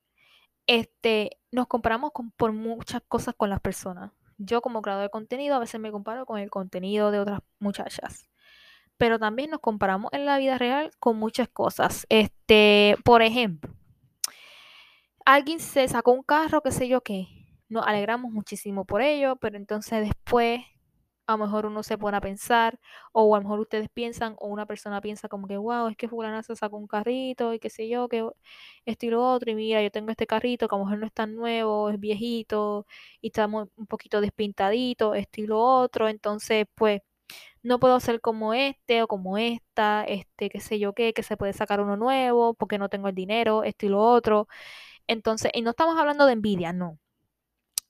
este, 0.66 1.38
nos 1.50 1.66
comparamos 1.66 2.12
con, 2.12 2.30
por 2.32 2.52
muchas 2.52 3.00
cosas 3.08 3.34
con 3.34 3.48
las 3.48 3.60
personas. 3.60 4.12
Yo 4.36 4.60
como 4.60 4.82
creador 4.82 5.04
de 5.04 5.10
contenido 5.10 5.56
a 5.56 5.60
veces 5.60 5.80
me 5.80 5.90
comparo 5.90 6.26
con 6.26 6.38
el 6.38 6.50
contenido 6.50 7.10
de 7.10 7.20
otras 7.20 7.40
muchachas. 7.58 8.28
Pero 8.98 9.18
también 9.18 9.48
nos 9.48 9.60
comparamos 9.60 10.12
en 10.12 10.26
la 10.26 10.36
vida 10.36 10.58
real 10.58 10.90
con 11.00 11.16
muchas 11.16 11.48
cosas. 11.48 12.06
Este, 12.10 12.96
por 13.02 13.22
ejemplo, 13.22 13.72
alguien 15.24 15.58
se 15.58 15.88
sacó 15.88 16.12
un 16.12 16.22
carro, 16.22 16.60
qué 16.60 16.70
sé 16.70 16.86
yo 16.86 17.00
qué. 17.00 17.28
Nos 17.70 17.86
alegramos 17.86 18.30
muchísimo 18.30 18.84
por 18.84 19.00
ello, 19.00 19.36
pero 19.36 19.56
entonces 19.56 20.02
después 20.02 20.60
a 21.30 21.36
lo 21.36 21.44
mejor 21.44 21.66
uno 21.66 21.82
se 21.82 21.96
pone 21.98 22.16
a 22.16 22.20
pensar, 22.20 22.78
o 23.12 23.34
a 23.34 23.38
lo 23.38 23.42
mejor 23.44 23.60
ustedes 23.60 23.88
piensan, 23.88 24.34
o 24.38 24.48
una 24.48 24.66
persona 24.66 25.00
piensa 25.00 25.28
como 25.28 25.46
que, 25.46 25.56
wow, 25.56 25.88
es 25.88 25.96
que 25.96 26.08
fulana 26.08 26.42
se 26.42 26.56
sacó 26.56 26.76
un 26.76 26.86
carrito, 26.86 27.54
y 27.54 27.60
qué 27.60 27.70
sé 27.70 27.88
yo, 27.88 28.08
que 28.08 28.28
esto 28.86 29.06
y 29.06 29.10
lo 29.10 29.24
otro, 29.24 29.50
y 29.50 29.54
mira, 29.54 29.82
yo 29.82 29.90
tengo 29.90 30.10
este 30.10 30.26
carrito, 30.26 30.68
que 30.68 30.74
a 30.74 30.78
lo 30.78 30.84
mejor 30.84 30.98
no 30.98 31.06
es 31.06 31.12
tan 31.12 31.36
nuevo, 31.36 31.90
es 31.90 32.00
viejito, 32.00 32.86
y 33.20 33.28
está 33.28 33.46
un 33.46 33.86
poquito 33.88 34.20
despintadito, 34.20 35.14
esto 35.14 35.40
y 35.40 35.46
lo 35.46 35.60
otro, 35.60 36.08
entonces, 36.08 36.66
pues, 36.74 37.00
no 37.62 37.78
puedo 37.80 38.00
ser 38.00 38.20
como 38.20 38.54
este 38.54 39.02
o 39.02 39.08
como 39.08 39.38
esta, 39.38 40.04
este, 40.04 40.50
qué 40.50 40.60
sé 40.60 40.78
yo 40.78 40.94
qué, 40.94 41.12
que 41.14 41.22
se 41.22 41.36
puede 41.36 41.52
sacar 41.52 41.80
uno 41.80 41.96
nuevo, 41.96 42.54
porque 42.54 42.78
no 42.78 42.88
tengo 42.88 43.08
el 43.08 43.14
dinero, 43.14 43.64
esto 43.64 43.86
y 43.86 43.90
lo 43.90 44.00
otro. 44.02 44.48
Entonces, 45.08 45.52
y 45.54 45.62
no 45.62 45.70
estamos 45.70 45.98
hablando 45.98 46.26
de 46.26 46.34
envidia, 46.34 46.72
no. 46.72 46.98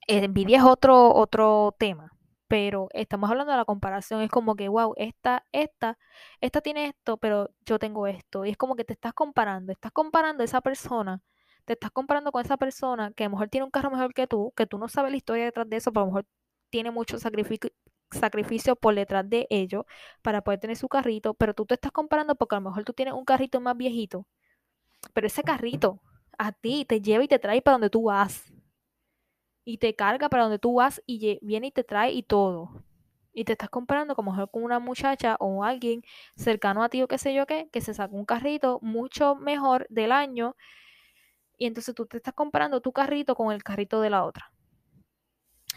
Envidia 0.09 0.59
es 0.59 0.65
otro, 0.65 1.15
otro 1.15 1.75
tema 1.79 2.13
pero 2.51 2.89
estamos 2.95 3.31
hablando 3.31 3.53
de 3.53 3.59
la 3.59 3.65
comparación, 3.65 4.23
es 4.23 4.31
como 4.31 4.57
que, 4.57 4.69
wow, 4.69 4.93
esta, 4.97 5.47
esta, 5.53 5.99
esta 6.41 6.61
tiene 6.61 6.87
esto, 6.87 7.17
pero 7.17 7.51
yo 7.65 7.79
tengo 7.79 8.09
esto. 8.09 8.45
Y 8.45 8.51
es 8.51 8.57
como 8.57 8.75
que 8.75 8.85
te 8.85 8.93
estás 8.93 9.15
comparando, 9.15 9.71
estás 9.71 9.93
comparando 9.93 10.43
a 10.43 10.47
esa 10.47 10.61
persona, 10.61 11.23
te 11.65 11.75
estás 11.75 11.93
comparando 11.93 12.33
con 12.33 12.45
esa 12.45 12.57
persona 12.57 13.13
que 13.13 13.23
a 13.23 13.29
lo 13.29 13.37
mejor 13.37 13.51
tiene 13.51 13.67
un 13.67 13.71
carro 13.71 13.93
mejor 13.93 14.13
que 14.15 14.27
tú, 14.27 14.53
que 14.57 14.67
tú 14.67 14.79
no 14.79 14.89
sabes 14.89 15.13
la 15.13 15.17
historia 15.19 15.45
detrás 15.45 15.71
de 15.71 15.77
eso, 15.77 15.93
pero 15.93 16.03
a 16.03 16.07
lo 16.07 16.13
mejor 16.13 16.27
tiene 16.71 16.91
mucho 16.91 17.19
sacrificio, 17.21 18.75
por 18.77 18.97
detrás 18.97 19.31
de 19.31 19.47
ello 19.49 19.87
para 20.21 20.43
poder 20.43 20.59
tener 20.59 20.77
su 20.77 20.89
carrito, 20.89 21.35
pero 21.35 21.55
tú 21.55 21.67
te 21.67 21.75
estás 21.75 21.93
comparando 21.93 22.35
porque 22.35 22.57
a 22.57 22.61
lo 22.61 22.69
mejor 22.71 22.85
tú 22.85 22.93
tienes 22.95 23.15
un 23.15 23.25
carrito 23.25 23.61
más 23.61 23.77
viejito, 23.77 24.27
pero 25.15 25.29
ese 25.29 25.45
carrito 25.45 26.03
a 26.37 26.51
ti, 26.53 26.85
te 26.85 27.01
lleva 27.01 27.23
y 27.23 27.29
te 27.29 27.39
trae 27.39 27.63
para 27.63 27.75
donde 27.75 27.91
tú 27.91 28.05
vas. 28.05 28.53
Y 29.65 29.79
te 29.79 29.95
carga 29.95 30.29
para 30.29 30.45
donde 30.45 30.59
tú 30.59 30.75
vas 30.75 31.03
y 31.07 31.39
viene 31.43 31.69
y 31.69 31.71
te 31.71 31.85
trae 31.85 32.13
y 32.13 32.23
todo. 32.23 32.83
Y 33.33 33.45
te 33.45 33.53
estás 33.53 33.71
comparando 33.71 34.17
como 34.17 34.35
con 34.49 34.65
una 34.65 34.79
muchacha 34.79 35.37
o 35.39 35.63
alguien 35.65 36.03
cercano 36.35 36.83
a 36.83 36.89
ti 36.89 37.03
o 37.03 37.09
qué 37.09 37.19
sé 37.19 37.33
yo 37.35 37.47
qué, 37.47 37.69
que 37.71 37.81
se 37.81 37.95
sacó 37.95 38.17
un 38.17 38.25
carrito 38.25 38.79
mucho 38.83 39.37
mejor 39.37 39.87
del 39.89 40.13
año. 40.13 40.57
Y 41.57 41.67
entonces 41.67 41.95
tú 41.95 42.07
te 42.07 42.17
estás 42.17 42.35
comparando 42.35 42.81
tu 42.81 42.93
carrito 42.93 43.35
con 43.35 43.53
el 43.53 43.63
carrito 43.63 44.01
de 44.01 44.11
la 44.11 44.25
otra. 44.25 44.53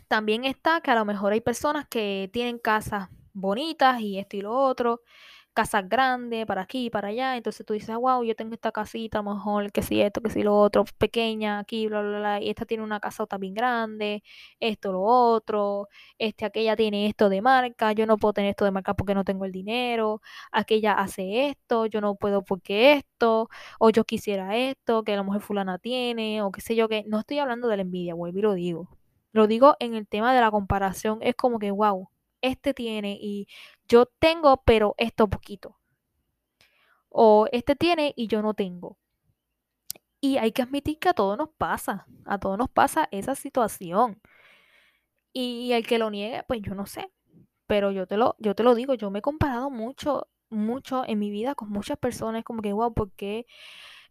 También 0.08 0.46
está 0.46 0.82
que 0.82 0.92
a 0.92 0.96
lo 0.96 1.06
mejor 1.06 1.34
hay 1.34 1.42
personas 1.42 1.88
que 1.88 2.30
tienen 2.34 2.58
casas 2.60 3.10
bonitas 3.34 4.00
y 4.00 4.20
esto 4.20 4.38
y 4.38 4.42
lo 4.42 4.56
otro, 4.56 5.02
casas 5.54 5.88
grandes 5.88 6.46
para 6.46 6.64
aquí 6.64 6.88
y 6.88 6.90
para 6.90 7.10
allá. 7.10 7.38
Entonces 7.38 7.66
tú 7.66 7.74
dices, 7.74 7.96
wow, 7.96 8.24
yo 8.24 8.36
tengo 8.36 8.54
esta 8.54 8.72
casita, 8.72 9.22
mejor 9.22 9.72
que 9.72 9.82
si 9.82 10.02
esto, 10.02 10.22
que 10.22 10.30
si 10.30 10.44
lo 10.44 10.58
otro, 10.58 10.86
pequeña 10.98 11.60
aquí, 11.60 11.88
bla, 11.88 12.02
bla, 12.02 12.20
bla. 12.20 12.42
Y 12.42 12.50
esta 12.50 12.66
tiene 12.66 12.84
una 12.84 13.00
casa 13.00 13.26
también 13.26 13.54
grande, 13.54 14.24
esto, 14.60 14.92
lo 14.92 15.02
otro. 15.04 15.88
Este, 16.18 16.46
aquella 16.46 16.76
tiene 16.76 17.08
esto 17.08 17.30
de 17.30 17.42
marca, 17.42 17.94
yo 17.94 18.06
no 18.06 18.18
puedo 18.18 18.34
tener 18.34 18.52
esto 18.52 18.66
de 18.66 18.72
marca 18.72 18.94
porque 18.96 19.16
no 19.16 19.24
tengo 19.24 19.46
el 19.46 19.52
dinero. 19.52 20.22
Aquella 20.52 20.94
hace 20.94 21.50
esto, 21.50 21.86
yo 21.86 22.02
no 22.02 22.16
puedo 22.16 22.44
porque 22.44 22.94
esto. 22.94 23.50
O 23.80 23.90
yo 23.90 24.04
quisiera 24.06 24.58
esto, 24.58 25.04
que 25.04 25.16
la 25.16 25.24
mujer 25.24 25.42
fulana 25.42 25.78
tiene, 25.80 26.42
o 26.42 26.52
qué 26.52 26.62
sé 26.62 26.76
yo, 26.76 26.90
que 26.90 27.04
no 27.08 27.20
estoy 27.20 27.40
hablando 27.40 27.68
de 27.68 27.78
la 27.78 27.84
envidia, 27.84 28.16
vuelvo 28.16 28.40
y 28.40 28.42
lo 28.42 28.54
digo. 28.54 28.90
Lo 29.32 29.48
digo 29.48 29.76
en 29.80 29.96
el 29.96 30.08
tema 30.08 30.34
de 30.34 30.42
la 30.42 30.52
comparación, 30.52 31.20
es 31.22 31.36
como 31.36 31.60
que, 31.60 31.72
wow, 31.72 32.10
este 32.42 32.74
tiene 32.74 33.18
y 33.20 33.48
yo 33.94 34.08
tengo, 34.08 34.64
pero 34.66 34.96
esto 34.98 35.28
poquito. 35.28 35.78
O 37.10 37.48
este 37.52 37.76
tiene 37.76 38.14
y 38.16 38.26
yo 38.26 38.42
no 38.42 38.56
tengo. 38.56 38.98
Y 40.20 40.38
hay 40.38 40.52
que 40.52 40.64
admitir 40.64 40.98
que 40.98 41.10
a 41.10 41.14
todos 41.14 41.38
nos 41.38 41.50
pasa, 41.50 42.08
a 42.26 42.40
todos 42.40 42.58
nos 42.58 42.70
pasa 42.70 43.08
esa 43.12 43.36
situación. 43.36 44.20
Y 45.32 45.74
el 45.74 45.86
que 45.86 46.00
lo 46.00 46.10
niegue, 46.10 46.44
pues 46.48 46.62
yo 46.64 46.74
no 46.74 46.88
sé. 46.88 47.12
Pero 47.68 47.92
yo 47.92 48.08
te 48.08 48.18
lo, 48.18 48.36
yo 48.40 48.56
te 48.56 48.64
lo 48.64 48.74
digo, 48.74 48.96
yo 48.96 49.12
me 49.12 49.20
he 49.20 49.22
comparado 49.22 49.70
mucho, 49.70 50.28
mucho 50.50 51.04
en 51.08 51.20
mi 51.20 51.30
vida 51.30 51.54
con 51.54 51.70
muchas 51.70 51.98
personas, 52.00 52.44
como 52.44 52.64
que, 52.64 52.74
wow, 52.74 52.94
¿por 52.96 53.12
qué? 53.12 53.46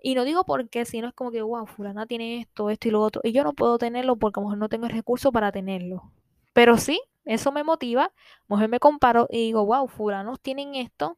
Y 0.01 0.15
no 0.15 0.25
digo 0.25 0.45
por 0.45 0.69
qué, 0.69 0.85
sino 0.85 1.09
es 1.09 1.15
como 1.15 1.33
que, 1.33 1.43
wow, 1.43 1.67
fulana 1.67 2.07
tiene 2.07 2.41
esto, 2.41 2.71
esto 2.71 2.89
y 2.89 2.93
lo 2.93 3.01
otro. 3.03 3.21
Y 3.25 3.33
yo 3.33 3.43
no 3.43 3.53
puedo 3.55 3.79
tenerlo 3.79 4.17
porque 4.17 4.39
a 4.39 4.43
lo 4.43 4.49
mejor 4.49 4.59
no 4.59 4.69
tengo 4.69 4.87
el 4.87 4.93
recurso 4.93 5.33
para 5.33 5.51
tenerlo. 5.53 6.13
Pero 6.53 6.77
sí, 6.77 7.01
eso 7.25 7.53
me 7.53 7.65
motiva, 7.65 8.13
mujer 8.49 8.69
me 8.69 8.81
comparo 8.81 9.27
y 9.31 9.39
digo, 9.39 9.65
wow, 9.65 9.89
fulanos 9.89 10.41
tienen 10.41 10.75
esto, 10.75 11.17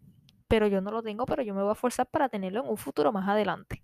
pero 0.48 0.66
yo 0.66 0.80
no 0.80 0.90
lo 0.90 1.02
tengo, 1.02 1.26
pero 1.26 1.42
yo 1.42 1.54
me 1.54 1.62
voy 1.62 1.72
a 1.72 1.74
forzar 1.74 2.06
para 2.06 2.28
tenerlo 2.28 2.62
en 2.62 2.68
un 2.68 2.76
futuro 2.76 3.12
más 3.12 3.28
adelante. 3.28 3.82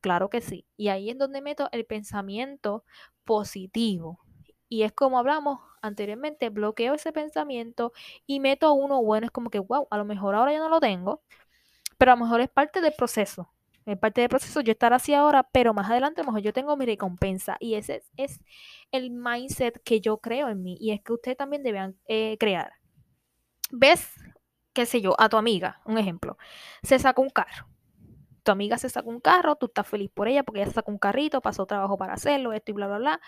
Claro 0.00 0.30
que 0.30 0.40
sí. 0.40 0.66
Y 0.76 0.88
ahí 0.88 1.10
es 1.10 1.18
donde 1.18 1.40
meto 1.40 1.68
el 1.72 1.84
pensamiento 1.84 2.84
positivo. 3.24 4.20
Y 4.68 4.82
es 4.82 4.92
como 4.92 5.18
hablamos 5.18 5.60
anteriormente, 5.82 6.48
bloqueo 6.50 6.94
ese 6.94 7.12
pensamiento 7.12 7.92
y 8.26 8.40
meto 8.40 8.72
uno 8.74 9.02
bueno. 9.02 9.26
Es 9.26 9.30
como 9.30 9.50
que, 9.50 9.58
wow, 9.58 9.86
a 9.90 9.98
lo 9.98 10.04
mejor 10.04 10.34
ahora 10.34 10.52
ya 10.52 10.58
no 10.58 10.68
lo 10.68 10.80
tengo, 10.80 11.22
pero 11.98 12.12
a 12.12 12.16
lo 12.16 12.24
mejor 12.24 12.40
es 12.40 12.48
parte 12.50 12.80
del 12.80 12.94
proceso 12.94 13.50
es 13.86 13.98
parte 13.98 14.20
del 14.20 14.28
proceso 14.28 14.60
yo 14.60 14.72
estar 14.72 14.92
así 14.92 15.14
ahora, 15.14 15.44
pero 15.52 15.72
más 15.72 15.88
adelante 15.88 16.20
a 16.20 16.24
lo 16.24 16.32
mejor 16.32 16.42
yo 16.42 16.52
tengo 16.52 16.76
mi 16.76 16.86
recompensa. 16.86 17.56
Y 17.60 17.74
ese 17.74 18.02
es, 18.16 18.40
el 18.90 19.10
mindset 19.10 19.80
que 19.84 20.00
yo 20.00 20.18
creo 20.18 20.48
en 20.48 20.62
mí 20.62 20.76
y 20.80 20.90
es 20.90 21.00
que 21.02 21.12
ustedes 21.12 21.36
también 21.36 21.62
deben 21.62 21.96
eh, 22.08 22.36
crear. 22.38 22.72
¿Ves, 23.70 24.10
qué 24.72 24.86
sé 24.86 25.00
yo, 25.00 25.14
a 25.20 25.28
tu 25.28 25.36
amiga, 25.36 25.80
un 25.84 25.98
ejemplo, 25.98 26.36
se 26.82 26.98
sacó 26.98 27.22
un 27.22 27.30
carro. 27.30 27.68
Tu 28.42 28.52
amiga 28.52 28.76
se 28.78 28.88
sacó 28.88 29.10
un 29.10 29.20
carro, 29.20 29.56
tú 29.56 29.66
estás 29.66 29.86
feliz 29.86 30.10
por 30.12 30.28
ella 30.28 30.42
porque 30.42 30.60
ella 30.60 30.70
se 30.70 30.74
sacó 30.74 30.90
un 30.90 30.98
carrito, 30.98 31.40
pasó 31.40 31.66
trabajo 31.66 31.96
para 31.96 32.14
hacerlo, 32.14 32.52
esto 32.52 32.72
y 32.72 32.74
bla, 32.74 32.88
bla, 32.88 32.98
bla. 32.98 33.20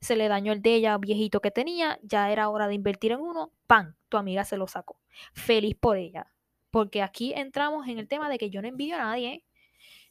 Se 0.00 0.16
le 0.16 0.28
dañó 0.28 0.52
el 0.52 0.60
de 0.60 0.74
ella 0.74 0.98
viejito 0.98 1.40
que 1.40 1.50
tenía, 1.50 1.98
ya 2.02 2.30
era 2.30 2.48
hora 2.50 2.68
de 2.68 2.74
invertir 2.74 3.12
en 3.12 3.20
uno, 3.20 3.52
¡pam! 3.66 3.94
Tu 4.10 4.18
amiga 4.18 4.44
se 4.44 4.58
lo 4.58 4.66
sacó. 4.66 4.98
Feliz 5.32 5.76
por 5.76 5.96
ella. 5.96 6.30
Porque 6.70 7.02
aquí 7.02 7.32
entramos 7.34 7.88
en 7.88 7.98
el 7.98 8.08
tema 8.08 8.28
de 8.28 8.36
que 8.38 8.50
yo 8.50 8.60
no 8.60 8.68
envidio 8.68 8.96
a 8.96 8.98
nadie, 8.98 9.44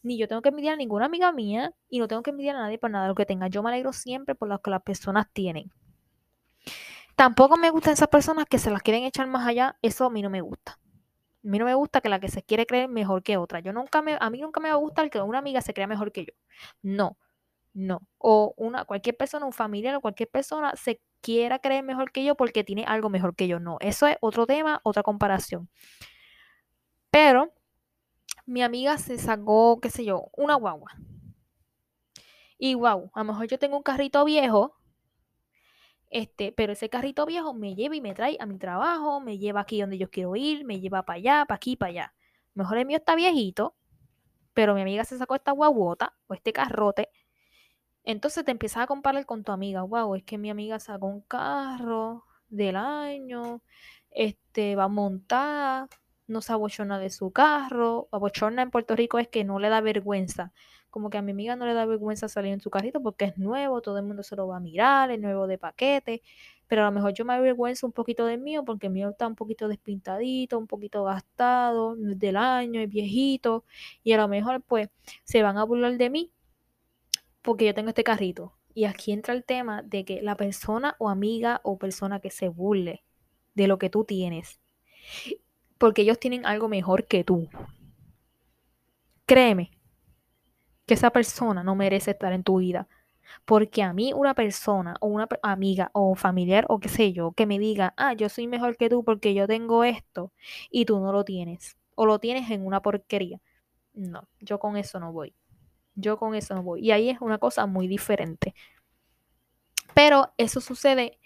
ni 0.03 0.17
yo 0.17 0.27
tengo 0.27 0.41
que 0.41 0.49
envidiar 0.49 0.73
a 0.73 0.77
ninguna 0.77 1.05
amiga 1.05 1.31
mía 1.31 1.73
y 1.89 1.99
no 1.99 2.07
tengo 2.07 2.21
que 2.21 2.31
envidiar 2.31 2.57
a 2.57 2.59
nadie 2.59 2.77
por 2.77 2.91
nada 2.91 3.05
de 3.05 3.09
lo 3.09 3.15
que 3.15 3.25
tenga. 3.25 3.47
Yo 3.47 3.63
me 3.63 3.69
alegro 3.69 3.93
siempre 3.93 4.35
por 4.35 4.49
lo 4.49 4.61
que 4.61 4.69
las 4.69 4.83
personas 4.83 5.27
tienen. 5.33 5.71
Tampoco 7.15 7.57
me 7.57 7.69
gustan 7.69 7.93
esas 7.93 8.09
personas 8.09 8.45
que 8.45 8.59
se 8.59 8.69
las 8.69 8.81
quieren 8.81 9.03
echar 9.03 9.27
más 9.27 9.47
allá. 9.47 9.77
Eso 9.81 10.05
a 10.05 10.09
mí 10.09 10.21
no 10.21 10.29
me 10.29 10.41
gusta. 10.41 10.73
A 10.73 11.47
mí 11.47 11.57
no 11.57 11.65
me 11.65 11.73
gusta 11.73 12.01
que 12.01 12.09
la 12.09 12.19
que 12.19 12.29
se 12.29 12.43
quiere 12.43 12.65
creer 12.65 12.89
mejor 12.89 13.23
que 13.23 13.37
otra. 13.37 13.59
Yo 13.59 13.71
nunca 13.71 14.01
me, 14.01 14.17
a 14.19 14.29
mí 14.29 14.41
nunca 14.41 14.59
me 14.59 14.69
va 14.69 14.75
a 14.75 14.77
gustar 14.77 15.09
que 15.09 15.21
una 15.21 15.39
amiga 15.39 15.61
se 15.61 15.73
crea 15.73 15.87
mejor 15.87 16.11
que 16.11 16.25
yo. 16.25 16.33
No, 16.81 17.17
no. 17.73 18.01
O 18.17 18.53
una, 18.57 18.85
cualquier 18.85 19.15
persona, 19.15 19.45
un 19.45 19.53
familiar 19.53 19.95
o 19.95 20.01
cualquier 20.01 20.29
persona 20.29 20.73
se 20.75 21.01
quiera 21.21 21.59
creer 21.59 21.83
mejor 21.83 22.11
que 22.11 22.23
yo 22.23 22.35
porque 22.35 22.63
tiene 22.63 22.83
algo 22.85 23.09
mejor 23.09 23.35
que 23.35 23.47
yo. 23.47 23.59
No, 23.59 23.77
eso 23.79 24.07
es 24.07 24.17
otro 24.21 24.47
tema, 24.47 24.81
otra 24.83 25.03
comparación. 25.03 25.69
Pero 27.11 27.53
mi 28.45 28.61
amiga 28.61 28.97
se 28.97 29.17
sacó, 29.17 29.79
qué 29.81 29.89
sé 29.89 30.05
yo, 30.05 30.29
una 30.35 30.55
guagua. 30.55 30.91
Y 32.57 32.75
wow, 32.75 33.11
a 33.13 33.19
lo 33.19 33.25
mejor 33.25 33.47
yo 33.47 33.59
tengo 33.59 33.77
un 33.77 33.83
carrito 33.83 34.23
viejo, 34.25 34.75
este, 36.09 36.51
pero 36.51 36.73
ese 36.73 36.89
carrito 36.89 37.25
viejo 37.25 37.53
me 37.53 37.75
lleva 37.75 37.95
y 37.95 38.01
me 38.01 38.13
trae 38.13 38.37
a 38.39 38.45
mi 38.45 38.59
trabajo, 38.59 39.19
me 39.19 39.39
lleva 39.39 39.61
aquí 39.61 39.81
donde 39.81 39.97
yo 39.97 40.09
quiero 40.11 40.35
ir, 40.35 40.63
me 40.63 40.79
lleva 40.79 41.03
para 41.03 41.17
allá, 41.17 41.45
para 41.47 41.55
aquí, 41.55 41.75
para 41.75 41.89
allá. 41.89 42.13
Mejor 42.53 42.77
el 42.77 42.85
mío 42.85 42.97
está 42.97 43.15
viejito, 43.15 43.75
pero 44.53 44.75
mi 44.75 44.81
amiga 44.81 45.05
se 45.05 45.17
sacó 45.17 45.35
esta 45.35 45.51
guaguota 45.51 46.15
o 46.27 46.35
este 46.35 46.53
carrote. 46.53 47.09
Entonces 48.03 48.45
te 48.45 48.51
empiezas 48.51 48.83
a 48.83 48.87
comparar 48.87 49.25
con 49.25 49.43
tu 49.43 49.51
amiga. 49.51 49.81
Wow, 49.83 50.15
es 50.15 50.23
que 50.23 50.37
mi 50.37 50.49
amiga 50.49 50.79
sacó 50.79 51.07
un 51.07 51.21
carro 51.21 52.25
del 52.47 52.75
año, 52.75 53.61
este, 54.11 54.75
va 54.75 54.85
a 54.85 54.87
montar, 54.87 55.89
no 56.27 56.41
se 56.41 56.53
abochona 56.53 56.99
de 56.99 57.09
su 57.09 57.31
carro. 57.31 58.07
Abochona 58.11 58.61
en 58.61 58.71
Puerto 58.71 58.95
Rico 58.95 59.19
es 59.19 59.27
que 59.27 59.43
no 59.43 59.59
le 59.59 59.69
da 59.69 59.81
vergüenza. 59.81 60.53
Como 60.89 61.09
que 61.09 61.17
a 61.17 61.21
mi 61.21 61.31
amiga 61.31 61.55
no 61.55 61.65
le 61.65 61.73
da 61.73 61.85
vergüenza 61.85 62.27
salir 62.29 62.53
en 62.53 62.61
su 62.61 62.69
carrito 62.69 63.01
porque 63.01 63.25
es 63.25 63.37
nuevo, 63.37 63.81
todo 63.81 63.97
el 63.97 64.05
mundo 64.05 64.21
se 64.23 64.35
lo 64.35 64.47
va 64.47 64.57
a 64.57 64.59
mirar, 64.59 65.09
es 65.11 65.19
nuevo 65.19 65.47
de 65.47 65.57
paquete. 65.57 66.21
Pero 66.67 66.83
a 66.83 66.85
lo 66.85 66.91
mejor 66.91 67.13
yo 67.13 67.25
me 67.25 67.33
avergüenzo 67.33 67.87
un 67.87 67.93
poquito 67.93 68.25
del 68.25 68.39
mío 68.39 68.63
porque 68.63 68.87
el 68.87 68.93
mío 68.93 69.09
está 69.09 69.27
un 69.27 69.35
poquito 69.35 69.67
despintadito, 69.67 70.57
un 70.57 70.67
poquito 70.67 71.03
gastado, 71.03 71.95
del 71.97 72.37
año, 72.37 72.79
es 72.81 72.89
viejito. 72.89 73.65
Y 74.03 74.13
a 74.13 74.17
lo 74.17 74.27
mejor 74.27 74.61
pues 74.61 74.89
se 75.23 75.41
van 75.43 75.57
a 75.57 75.63
burlar 75.63 75.97
de 75.97 76.09
mí 76.09 76.31
porque 77.41 77.65
yo 77.65 77.73
tengo 77.73 77.89
este 77.89 78.03
carrito. 78.03 78.53
Y 78.75 78.85
aquí 78.85 79.11
entra 79.11 79.33
el 79.33 79.43
tema 79.43 79.83
de 79.83 80.05
que 80.05 80.21
la 80.21 80.35
persona 80.35 80.95
o 80.99 81.09
amiga 81.09 81.61
o 81.63 81.77
persona 81.77 82.19
que 82.19 82.31
se 82.31 82.47
burle 82.47 83.03
de 83.55 83.67
lo 83.67 83.77
que 83.77 83.89
tú 83.89 84.03
tienes 84.03 84.59
porque 85.83 86.03
ellos 86.03 86.17
tienen 86.17 86.45
algo 86.45 86.69
mejor 86.69 87.07
que 87.07 87.25
tú. 87.25 87.49
Créeme 89.25 89.69
que 90.85 90.93
esa 90.93 91.09
persona 91.09 91.61
no 91.61 91.75
merece 91.75 92.11
estar 92.11 92.31
en 92.31 92.41
tu 92.41 92.59
vida. 92.59 92.87
Porque 93.43 93.83
a 93.83 93.91
mí 93.91 94.13
una 94.15 94.33
persona 94.33 94.95
o 95.01 95.07
una 95.07 95.27
amiga 95.41 95.91
o 95.91 96.15
familiar 96.15 96.65
o 96.69 96.79
qué 96.79 96.87
sé 96.87 97.11
yo 97.11 97.33
que 97.33 97.45
me 97.45 97.59
diga, 97.59 97.93
ah, 97.97 98.13
yo 98.13 98.29
soy 98.29 98.47
mejor 98.47 98.77
que 98.77 98.89
tú 98.89 99.03
porque 99.03 99.33
yo 99.33 99.45
tengo 99.45 99.83
esto 99.83 100.31
y 100.71 100.85
tú 100.85 101.01
no 101.01 101.11
lo 101.11 101.25
tienes. 101.25 101.75
O 101.95 102.05
lo 102.05 102.17
tienes 102.17 102.49
en 102.49 102.65
una 102.65 102.81
porquería. 102.81 103.41
No, 103.93 104.29
yo 104.39 104.59
con 104.59 104.77
eso 104.77 105.01
no 105.01 105.11
voy. 105.11 105.35
Yo 105.95 106.17
con 106.17 106.33
eso 106.33 106.55
no 106.55 106.63
voy. 106.63 106.79
Y 106.79 106.91
ahí 106.91 107.09
es 107.09 107.19
una 107.19 107.39
cosa 107.39 107.65
muy 107.65 107.89
diferente. 107.89 108.55
Pero 109.93 110.31
eso 110.37 110.61
sucede 110.61 111.19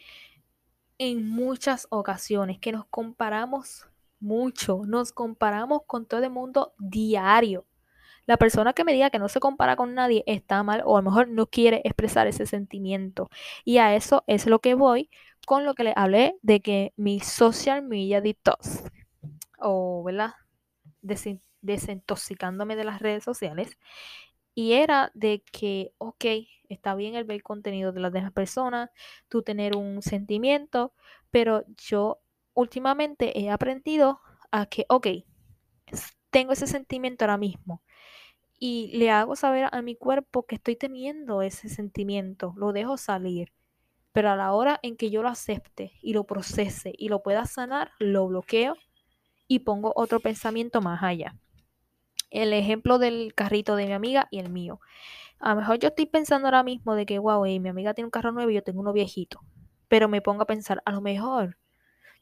en 0.98 1.30
muchas 1.30 1.86
ocasiones 1.92 2.58
que 2.58 2.72
nos 2.72 2.88
comparamos 2.88 3.88
mucho. 4.20 4.82
Nos 4.86 5.12
comparamos 5.12 5.82
con 5.86 6.06
todo 6.06 6.24
el 6.24 6.30
mundo 6.30 6.74
diario. 6.80 7.66
La 8.26 8.38
persona 8.38 8.74
que 8.74 8.84
me 8.84 8.94
diga 8.94 9.10
que 9.10 9.20
no 9.20 9.30
se 9.30 9.40
compara 9.40 9.76
con 9.78 9.94
nadie 9.94 10.24
está 10.28 10.62
mal 10.62 10.82
o 10.86 10.98
a 10.98 11.02
lo 11.02 11.10
mejor 11.10 11.30
no 11.30 11.48
quiere 11.48 11.82
expresar 11.86 12.28
ese 12.28 12.46
sentimiento. 12.46 13.30
Y 13.64 13.78
a 13.78 13.96
eso 13.96 14.24
es 14.28 14.48
lo 14.48 14.60
que 14.60 14.74
voy 14.74 15.10
con 15.46 15.64
lo 15.64 15.76
que 15.76 15.86
le 15.86 15.94
hablé 15.96 16.38
de 16.42 16.60
que 16.60 16.94
mi 16.98 17.22
social 17.22 17.84
media 17.84 18.20
detox 18.20 18.84
o, 19.60 20.04
¿verdad? 20.04 20.34
desintoxicándome 21.62 22.76
de 22.76 22.84
las 22.84 23.02
redes 23.02 23.24
sociales. 23.24 23.78
Y 24.54 24.74
era 24.74 25.12
de 25.14 25.44
que, 25.52 25.94
ok, 26.00 26.26
está 26.68 26.96
bien 26.96 27.16
el 27.16 27.24
ver 27.24 27.44
contenido 27.44 27.92
de 27.92 28.02
las 28.02 28.12
demás 28.12 28.32
personas, 28.32 28.90
tú 29.30 29.44
tener 29.44 29.76
un 29.76 30.02
sentimiento, 30.02 30.94
pero 31.32 31.64
yo 31.78 32.20
últimamente 32.58 33.40
he 33.40 33.50
aprendido 33.52 34.22
a 34.52 34.66
que, 34.68 34.86
ok, 34.90 35.08
tengo 36.30 36.52
ese 36.54 36.68
sentimiento 36.68 37.26
ahora 37.26 37.38
mismo 37.38 37.82
y 38.60 38.92
le 38.98 39.12
hago 39.12 39.36
saber 39.36 39.70
a 39.72 39.82
mi 39.82 39.96
cuerpo 39.96 40.46
que 40.46 40.56
estoy 40.56 40.76
teniendo 40.76 41.42
ese 41.44 41.70
sentimiento, 41.70 42.54
lo 42.58 42.74
dejo 42.74 42.98
salir. 42.98 43.54
Pero 44.14 44.32
a 44.32 44.36
la 44.38 44.54
hora 44.54 44.80
en 44.84 44.98
que 44.98 45.12
yo 45.12 45.24
lo 45.24 45.30
acepte 45.30 45.94
y 46.02 46.14
lo 46.14 46.26
procese 46.26 46.94
y 46.98 47.10
lo 47.10 47.24
pueda 47.24 47.46
sanar, 47.46 47.92
lo 48.00 48.28
bloqueo 48.28 48.76
y 49.48 49.60
pongo 49.60 49.94
otro 49.96 50.22
pensamiento 50.22 50.82
más 50.82 51.04
allá. 51.04 51.36
el 52.30 52.54
ejemplo 52.54 53.00
del 53.00 53.34
carrito 53.36 53.76
de 53.76 53.86
mi 53.88 53.94
amiga 53.94 54.28
y 54.32 54.40
el 54.40 54.50
mío. 54.50 54.80
A 55.40 55.52
lo 55.52 55.62
mejor 55.62 55.80
yo 55.80 55.90
estoy 55.90 56.06
pensando 56.08 56.48
ahora 56.48 56.64
mismo 56.64 56.96
de 56.96 57.06
que, 57.06 57.20
wow, 57.20 57.44
mi 57.46 57.70
amiga 57.70 57.94
tiene 57.94 58.08
un 58.08 58.12
carro 58.12 58.32
nuevo 58.32 58.52
y 58.52 58.56
yo 58.56 58.64
tengo 58.64 58.82
uno 58.82 58.94
viejito. 58.94 59.42
Pero 59.90 60.10
me 60.10 60.22
pongo 60.22 60.44
a 60.44 60.48
pensar, 60.48 60.82
a 60.86 60.92
lo 60.92 61.02
mejor 61.02 61.58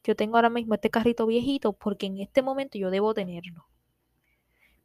yo 0.06 0.16
tengo 0.16 0.38
ahora 0.38 0.50
mismo 0.50 0.76
este 0.76 0.90
carrito 0.90 1.26
viejito 1.26 1.74
porque 1.74 2.06
en 2.06 2.20
este 2.20 2.42
momento 2.42 2.78
yo 2.78 2.90
debo 2.92 3.14
tenerlo. 3.14 3.68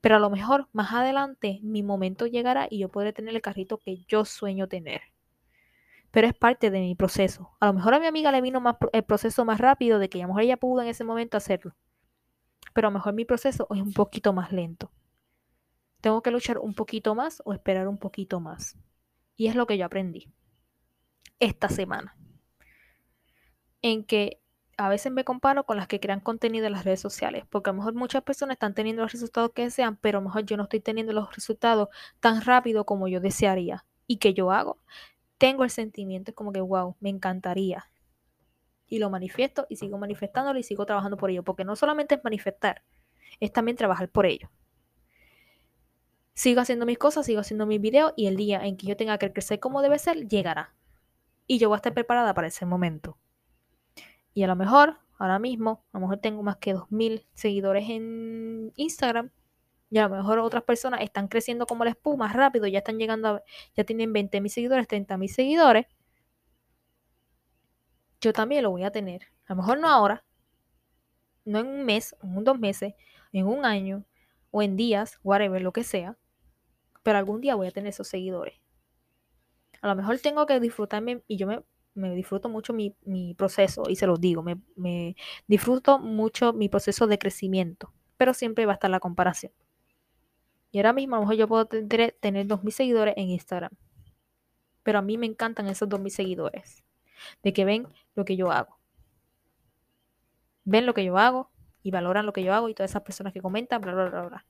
Pero 0.01 0.17
a 0.17 0.19
lo 0.19 0.31
mejor 0.31 0.69
más 0.73 0.93
adelante 0.93 1.61
mi 1.63 1.83
momento 1.83 2.27
llegará 2.27 2.67
y 2.71 2.79
yo 2.79 2.89
podré 2.89 3.13
tener 3.13 3.35
el 3.35 3.43
carrito 3.43 3.79
que 3.79 4.05
yo 4.09 4.25
sueño 4.25 4.67
tener. 4.67 5.03
Pero 6.11 6.27
es 6.27 6.35
parte 6.35 6.71
de 6.71 6.81
mi 6.81 6.95
proceso. 6.95 7.51
A 7.61 7.67
lo 7.67 7.75
mejor 7.75 7.95
a 7.95 8.01
mi 8.01 8.07
amiga 8.07 8.33
le 8.33 8.41
vino 8.41 8.61
más 8.61 8.77
el 8.93 9.05
proceso 9.05 9.45
más 9.45 9.61
rápido 9.61 9.99
de 9.99 10.09
que 10.09 10.19
a 10.19 10.23
lo 10.23 10.29
mejor 10.29 10.43
ella 10.43 10.57
pudo 10.57 10.83
en 10.83 10.89
ese 10.89 11.05
momento 11.05 11.37
hacerlo. 11.37 11.77
Pero 12.73 12.89
a 12.89 12.91
lo 12.91 12.95
mejor 12.99 13.13
mi 13.13 13.25
proceso 13.25 13.67
es 13.71 13.81
un 13.81 13.93
poquito 13.93 14.33
más 14.33 14.53
lento. 14.53 14.91
Tengo 16.01 16.23
que 16.23 16.31
luchar 16.31 16.59
un 16.59 16.75
poquito 16.75 17.15
más 17.15 17.43
o 17.45 17.53
esperar 17.53 17.87
un 17.87 17.99
poquito 17.99 18.41
más. 18.41 18.79
Y 19.37 19.49
es 19.49 19.55
lo 19.55 19.67
que 19.67 19.77
yo 19.77 19.85
aprendí 19.85 20.33
esta 21.39 21.69
semana. 21.69 22.17
En 23.83 24.05
que 24.05 24.40
a 24.81 24.89
veces 24.89 25.13
me 25.13 25.25
comparo 25.25 25.65
con 25.65 25.77
las 25.77 25.87
que 25.87 26.01
crean 26.01 26.21
contenido 26.21 26.67
en 26.67 26.73
las 26.73 26.85
redes 26.85 27.01
sociales, 27.01 27.45
porque 27.51 27.71
a 27.71 27.73
lo 27.73 27.79
mejor 27.79 27.95
muchas 27.95 28.23
personas 28.23 28.55
están 28.55 28.75
teniendo 28.75 29.03
los 29.03 29.13
resultados 29.13 29.53
que 29.53 29.65
desean, 29.65 29.97
pero 29.97 30.19
a 30.19 30.21
lo 30.23 30.29
mejor 30.29 30.45
yo 30.47 30.57
no 30.57 30.63
estoy 30.65 30.81
teniendo 30.81 31.13
los 31.13 31.35
resultados 31.35 31.89
tan 32.19 32.41
rápido 32.41 32.85
como 32.87 33.07
yo 33.07 33.21
desearía. 33.21 33.85
¿Y 34.07 34.17
que 34.17 34.35
yo 34.35 34.51
hago? 34.51 34.79
Tengo 35.39 35.65
el 35.65 35.71
sentimiento, 35.71 36.31
es 36.31 36.35
como 36.35 36.53
que, 36.53 36.61
wow, 36.61 36.97
me 37.01 37.11
encantaría. 37.11 37.91
Y 38.87 38.99
lo 38.99 39.11
manifiesto 39.11 39.67
y 39.69 39.77
sigo 39.77 39.99
manifestándolo 39.99 40.59
y 40.59 40.63
sigo 40.63 40.87
trabajando 40.87 41.17
por 41.17 41.31
ello, 41.31 41.45
porque 41.45 41.65
no 41.65 41.77
solamente 41.77 42.15
es 42.15 42.25
manifestar, 42.25 42.83
es 43.39 43.53
también 43.53 43.77
trabajar 43.77 44.09
por 44.09 44.27
ello. 44.27 44.51
Sigo 46.33 46.61
haciendo 46.61 46.87
mis 46.87 46.99
cosas, 46.99 47.27
sigo 47.27 47.41
haciendo 47.41 47.67
mis 47.67 47.81
videos 47.81 48.15
y 48.17 48.27
el 48.27 48.37
día 48.37 48.65
en 48.65 48.77
que 48.77 48.87
yo 48.87 48.97
tenga 48.97 49.19
que 49.19 49.33
crecer 49.33 49.61
como 49.61 49.83
debe 49.83 49.99
ser, 49.99 50.27
llegará. 50.27 50.75
Y 51.47 51.59
yo 51.59 51.69
voy 51.69 51.77
a 51.77 51.79
estar 51.79 51.93
preparada 51.93 52.33
para 52.33 52.49
ese 52.49 52.65
momento. 52.65 53.19
Y 54.41 54.43
a 54.43 54.47
lo 54.47 54.57
mejor, 54.57 54.97
ahora 55.19 55.39
mismo, 55.39 55.85
a 55.93 55.99
lo 55.99 56.01
mejor 56.01 56.17
tengo 56.17 56.43
más 56.43 56.57
que 56.57 56.75
2.000 56.75 57.27
seguidores 57.35 57.91
en 57.91 58.73
Instagram. 58.75 59.31
Y 59.91 59.99
a 59.99 60.09
lo 60.09 60.17
mejor 60.17 60.39
otras 60.39 60.63
personas 60.63 61.03
están 61.03 61.29
creciendo 61.29 61.67
como 61.67 61.85
la 61.85 61.91
espuma 61.91 62.33
rápido, 62.33 62.67
ya 62.67 62.79
están 62.79 62.99
llegando 62.99 63.29
a, 63.29 63.43
ya 63.77 63.85
tienen 63.85 64.15
20.000 64.15 64.49
seguidores, 64.49 64.89
30.000 64.89 65.29
seguidores. 65.29 65.87
Yo 68.23 68.33
también 68.33 68.63
lo 68.63 68.71
voy 68.71 68.85
a 68.85 68.91
tener. 68.91 69.25
A 69.47 69.53
lo 69.53 69.57
mejor 69.57 69.79
no 69.79 69.89
ahora, 69.89 70.25
no 71.45 71.59
en 71.59 71.67
un 71.67 71.85
mes, 71.85 72.17
en 72.23 72.43
dos 72.43 72.59
meses, 72.59 72.95
en 73.33 73.47
un 73.47 73.67
año, 73.67 74.07
o 74.51 74.63
en 74.63 74.75
días, 74.75 75.21
whatever, 75.23 75.61
lo 75.61 75.75
que 75.75 75.85
sea. 75.85 76.17
Pero 77.03 77.19
algún 77.19 77.43
día 77.43 77.57
voy 77.57 77.67
a 77.67 77.73
tener 77.73 77.91
esos 77.91 78.09
seguidores. 78.09 78.59
A 79.83 79.89
lo 79.89 79.97
mejor 79.97 80.19
tengo 80.19 80.47
que 80.47 80.59
disfrutarme 80.61 81.23
y 81.29 81.37
yo 81.37 81.47
me 81.47 81.63
me 81.95 82.15
disfruto 82.15 82.49
mucho 82.49 82.73
mi, 82.73 82.95
proceso 83.37 83.85
y 83.89 83.97
se 83.97 84.07
los 84.07 84.21
digo, 84.21 84.43
me, 84.43 85.17
disfruto 85.47 85.99
mucho 85.99 86.53
mi 86.53 86.69
proceso 86.69 87.07
de 87.07 87.19
crecimiento, 87.19 87.93
pero 88.17 88.35
siempre 88.35 88.67
va 88.67 88.73
a 88.73 88.75
estar 88.75 88.91
la 88.91 89.01
comparación. 89.01 89.53
Y 90.71 90.79
ahora 90.79 90.93
mismo 90.93 91.17
a 91.17 91.19
lo 91.19 91.23
mejor 91.23 91.37
yo 91.37 91.49
puedo 91.49 91.67
tener, 91.67 92.17
tener 92.21 92.47
2.000 92.47 92.71
seguidores 92.71 93.15
en 93.17 93.31
Instagram, 93.31 93.73
pero 94.83 94.99
a 94.99 95.03
mí 95.03 95.19
me 95.19 95.27
encantan 95.27 95.67
esos 95.67 95.89
2.000 95.89 96.09
seguidores, 96.11 96.85
de 97.43 97.53
que 97.53 97.65
ven 97.65 97.89
lo 98.15 98.25
que 98.25 98.37
yo 98.37 98.53
hago. 98.53 98.79
Ven 100.65 100.87
lo 100.87 100.95
que 100.95 101.05
yo 101.05 101.19
hago 101.19 101.51
y 101.83 101.91
valoran 101.91 102.27
lo 102.27 102.33
que 102.33 102.45
yo 102.45 102.55
hago 102.55 102.69
y 102.69 102.75
todas 102.75 102.93
esas 102.93 103.03
personas 103.03 103.33
que 103.33 103.41
comentan, 103.41 103.81
bla, 103.81 103.95
bla, 103.95 104.09
bla, 104.09 104.23
bla. 104.23 104.47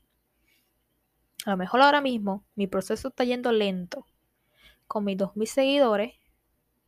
A 1.46 1.50
lo 1.50 1.56
mejor 1.56 1.80
ahora 1.80 2.02
mismo 2.02 2.44
mi 2.54 2.66
proceso 2.66 3.08
está 3.08 3.24
yendo 3.24 3.50
lento 3.50 4.04
con 4.86 5.04
mis 5.04 5.16
2.000 5.16 5.46
seguidores 5.46 6.19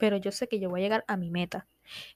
pero 0.02 0.16
yo 0.16 0.32
sé 0.32 0.48
que 0.48 0.58
yo 0.58 0.68
voy 0.68 0.80
a 0.80 0.82
llegar 0.82 1.04
a 1.06 1.16
mi 1.16 1.30
meta. 1.30 1.68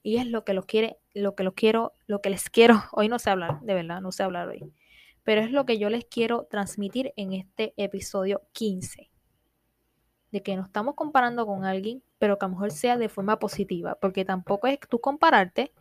Y 0.03 0.17
es 0.17 0.27
lo 0.27 0.43
que 0.43 0.51
los 0.53 0.65
quiere, 0.65 0.97
lo 1.13 1.35
que 1.35 1.43
los 1.45 1.53
quiero, 1.53 1.93
lo 2.05 2.19
que 2.19 2.29
les 2.29 2.49
quiero, 2.49 2.75
hoy 2.91 3.07
no 3.07 3.17
sé 3.17 3.29
hablar, 3.29 3.61
de 3.61 3.73
verdad, 3.73 4.01
no 4.01 4.11
sé 4.11 4.23
hablar 4.23 4.49
hoy. 4.49 4.73
Pero 5.23 5.39
es 5.39 5.51
lo 5.51 5.65
que 5.65 5.77
yo 5.77 5.89
les 5.89 6.03
quiero 6.03 6.49
transmitir 6.51 7.13
en 7.15 7.31
este 7.31 7.73
episodio 7.77 8.41
15. 8.51 9.09
De 10.33 10.43
que 10.43 10.57
no 10.57 10.63
estamos 10.63 10.95
comparando 10.95 11.45
con 11.45 11.63
alguien, 11.63 12.03
pero 12.19 12.37
que 12.37 12.43
a 12.43 12.49
lo 12.49 12.55
mejor 12.55 12.71
sea 12.71 12.97
de 12.97 13.07
forma 13.07 13.39
positiva, 13.39 13.95
porque 14.01 14.25
tampoco 14.25 14.67
es 14.67 14.79
tú 14.89 14.99
compararte 14.99 15.71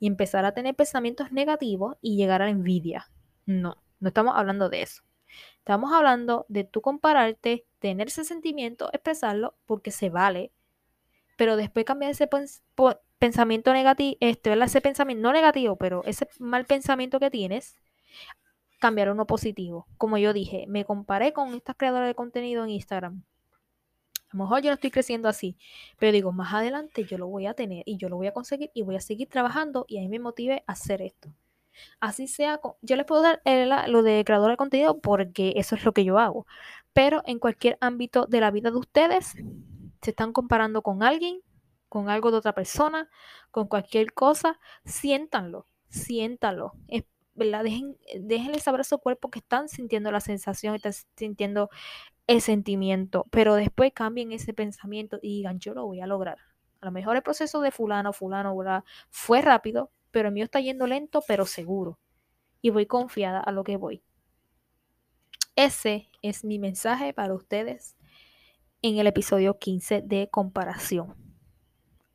y 0.00 0.08
empezar 0.08 0.44
a 0.46 0.52
tener 0.52 0.74
pensamientos 0.74 1.30
negativos 1.30 1.96
y 2.00 2.16
llegar 2.16 2.42
a 2.42 2.46
la 2.46 2.50
envidia. 2.50 3.08
No, 3.44 3.76
no 4.00 4.08
estamos 4.08 4.34
hablando 4.36 4.68
de 4.68 4.82
eso. 4.82 5.04
Estamos 5.58 5.92
hablando 5.92 6.44
de 6.48 6.64
tú 6.64 6.80
compararte, 6.80 7.66
tener 7.78 8.08
ese 8.08 8.24
sentimiento, 8.24 8.90
expresarlo, 8.92 9.54
porque 9.64 9.92
se 9.92 10.10
vale, 10.10 10.50
pero 11.36 11.56
después 11.56 11.84
cambiar 11.84 12.10
ese 12.10 12.28
pensamiento 13.18 13.72
negativo, 13.72 14.16
este, 14.20 14.52
ese 14.52 14.80
pensamiento, 14.80 15.22
no 15.22 15.32
negativo, 15.32 15.76
pero 15.76 16.02
ese 16.04 16.28
mal 16.38 16.64
pensamiento 16.64 17.20
que 17.20 17.30
tienes, 17.30 17.76
cambiar 18.78 19.10
uno 19.10 19.26
positivo. 19.26 19.86
Como 19.98 20.18
yo 20.18 20.32
dije, 20.32 20.66
me 20.68 20.84
comparé 20.84 21.32
con 21.32 21.54
estas 21.54 21.76
creadoras 21.76 22.08
de 22.08 22.14
contenido 22.14 22.64
en 22.64 22.70
Instagram. 22.70 23.22
A 24.30 24.36
lo 24.36 24.44
mejor 24.44 24.60
yo 24.60 24.70
no 24.70 24.74
estoy 24.74 24.90
creciendo 24.90 25.28
así, 25.28 25.56
pero 25.98 26.12
digo, 26.12 26.32
más 26.32 26.52
adelante 26.52 27.04
yo 27.04 27.16
lo 27.16 27.28
voy 27.28 27.46
a 27.46 27.54
tener 27.54 27.84
y 27.86 27.96
yo 27.96 28.08
lo 28.08 28.16
voy 28.16 28.26
a 28.26 28.32
conseguir 28.32 28.70
y 28.74 28.82
voy 28.82 28.96
a 28.96 29.00
seguir 29.00 29.28
trabajando 29.28 29.84
y 29.88 29.98
ahí 29.98 30.08
me 30.08 30.18
motive 30.18 30.64
a 30.66 30.72
hacer 30.72 31.00
esto. 31.00 31.30
Así 32.00 32.26
sea, 32.26 32.60
yo 32.82 32.96
les 32.96 33.06
puedo 33.06 33.22
dar 33.22 33.40
lo 33.88 34.02
de 34.02 34.24
creador 34.24 34.50
de 34.50 34.56
contenido 34.56 34.98
porque 35.00 35.54
eso 35.56 35.74
es 35.74 35.84
lo 35.84 35.92
que 35.92 36.04
yo 36.04 36.18
hago, 36.18 36.46
pero 36.92 37.22
en 37.26 37.38
cualquier 37.38 37.78
ámbito 37.80 38.26
de 38.26 38.40
la 38.40 38.50
vida 38.50 38.70
de 38.70 38.78
ustedes, 38.78 39.34
se 40.02 40.10
están 40.10 40.32
comparando 40.32 40.82
con 40.82 41.02
alguien, 41.02 41.40
con 41.88 42.08
algo 42.08 42.30
de 42.30 42.38
otra 42.38 42.54
persona, 42.54 43.08
con 43.50 43.68
cualquier 43.68 44.12
cosa, 44.12 44.58
siéntanlo, 44.84 45.66
siéntalo. 45.88 46.72
Es, 46.88 47.04
¿verdad? 47.34 47.64
Dejen, 47.64 47.96
déjenle 48.20 48.58
saber 48.58 48.80
a 48.80 48.84
su 48.84 48.98
cuerpo 48.98 49.30
que 49.30 49.38
están 49.38 49.68
sintiendo 49.68 50.10
la 50.10 50.20
sensación, 50.20 50.74
están 50.74 50.94
sintiendo 51.16 51.70
el 52.26 52.40
sentimiento, 52.40 53.26
pero 53.30 53.54
después 53.54 53.92
cambien 53.92 54.32
ese 54.32 54.52
pensamiento 54.52 55.18
y 55.22 55.36
digan, 55.36 55.58
yo 55.60 55.74
lo 55.74 55.86
voy 55.86 56.00
a 56.00 56.06
lograr. 56.06 56.38
A 56.80 56.86
lo 56.86 56.92
mejor 56.92 57.16
el 57.16 57.22
proceso 57.22 57.60
de 57.60 57.70
fulano, 57.70 58.12
fulano, 58.12 58.54
fue 59.10 59.42
rápido, 59.42 59.90
pero 60.10 60.28
el 60.28 60.34
mío 60.34 60.44
está 60.44 60.60
yendo 60.60 60.86
lento, 60.86 61.22
pero 61.26 61.46
seguro. 61.46 61.98
Y 62.60 62.70
voy 62.70 62.86
confiada 62.86 63.40
a 63.40 63.52
lo 63.52 63.64
que 63.64 63.76
voy. 63.76 64.02
Ese 65.54 66.10
es 66.20 66.44
mi 66.44 66.58
mensaje 66.58 67.14
para 67.14 67.34
ustedes 67.34 67.95
en 68.82 68.98
el 68.98 69.06
episodio 69.06 69.58
15 69.58 70.02
de 70.02 70.28
comparación. 70.30 71.14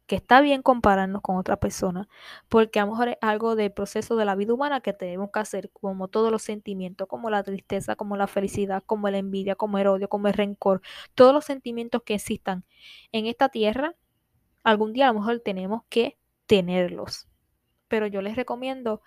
Que 0.08 0.16
está 0.16 0.42
bien 0.42 0.62
compararnos 0.62 1.22
con 1.22 1.38
otra 1.38 1.58
persona, 1.58 2.10
porque 2.50 2.80
a 2.80 2.86
lo 2.86 2.92
mejor 2.92 3.10
es 3.10 3.18
algo 3.22 3.56
del 3.56 3.72
proceso 3.72 4.16
de 4.18 4.26
la 4.26 4.36
vida 4.36 4.54
humana 4.54 4.82
que 4.82 4.94
tenemos 4.94 5.32
que 5.32 5.40
hacer, 5.40 5.70
como 5.72 6.10
todos 6.10 6.32
los 6.32 6.42
sentimientos, 6.42 7.08
como 7.08 7.30
la 7.30 7.44
tristeza, 7.44 7.96
como 7.96 8.18
la 8.18 8.28
felicidad, 8.28 8.84
como 8.86 9.10
la 9.10 9.20
envidia, 9.20 9.56
como 9.56 9.78
el 9.78 9.88
odio, 9.88 10.10
como 10.10 10.28
el 10.28 10.34
rencor, 10.34 10.82
todos 11.16 11.34
los 11.34 11.46
sentimientos 11.46 12.04
que 12.04 12.16
existan 12.16 12.66
en 13.12 13.26
esta 13.26 13.50
tierra, 13.50 13.96
algún 14.64 14.94
día 14.94 15.10
a 15.10 15.14
lo 15.14 15.20
mejor 15.20 15.40
tenemos 15.40 15.84
que 15.90 16.18
tenerlos. 16.46 17.30
Pero 17.88 18.08
yo 18.08 18.22
les 18.22 18.36
recomiendo 18.36 19.02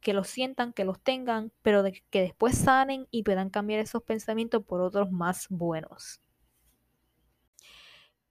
que 0.00 0.12
los 0.12 0.28
sientan, 0.28 0.72
que 0.72 0.84
los 0.84 1.00
tengan, 1.00 1.52
pero 1.62 1.84
que 2.10 2.20
después 2.22 2.56
sanen 2.56 3.06
y 3.10 3.22
puedan 3.22 3.50
cambiar 3.50 3.80
esos 3.80 4.02
pensamientos 4.02 4.64
por 4.64 4.80
otros 4.80 5.10
más 5.10 5.46
buenos. 5.50 6.20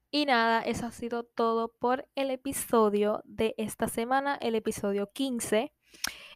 Y 0.09 0.25
nada, 0.25 0.61
eso 0.61 0.85
ha 0.85 0.91
sido 0.91 1.23
todo 1.23 1.67
por 1.67 2.07
el 2.15 2.31
episodio 2.31 3.21
de 3.25 3.53
esta 3.57 3.87
semana, 3.89 4.37
el 4.41 4.55
episodio 4.55 5.11
15. 5.11 5.73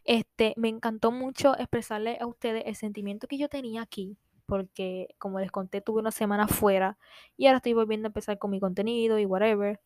Este, 0.04 0.54
me 0.56 0.68
encantó 0.68 1.10
mucho 1.10 1.56
expresarle 1.58 2.18
a 2.20 2.26
ustedes 2.26 2.64
el 2.66 2.76
sentimiento 2.76 3.26
que 3.28 3.38
yo 3.38 3.48
tenía 3.48 3.82
aquí, 3.82 4.18
porque 4.46 5.08
como 5.18 5.40
les 5.40 5.50
conté, 5.50 5.80
tuve 5.80 6.00
una 6.00 6.10
semana 6.10 6.48
fuera 6.48 6.98
y 7.36 7.46
ahora 7.46 7.58
estoy 7.58 7.72
volviendo 7.72 8.06
a 8.06 8.10
empezar 8.10 8.38
con 8.38 8.50
mi 8.50 8.60
contenido 8.60 9.18
y 9.18 9.24
whatever. 9.26 9.80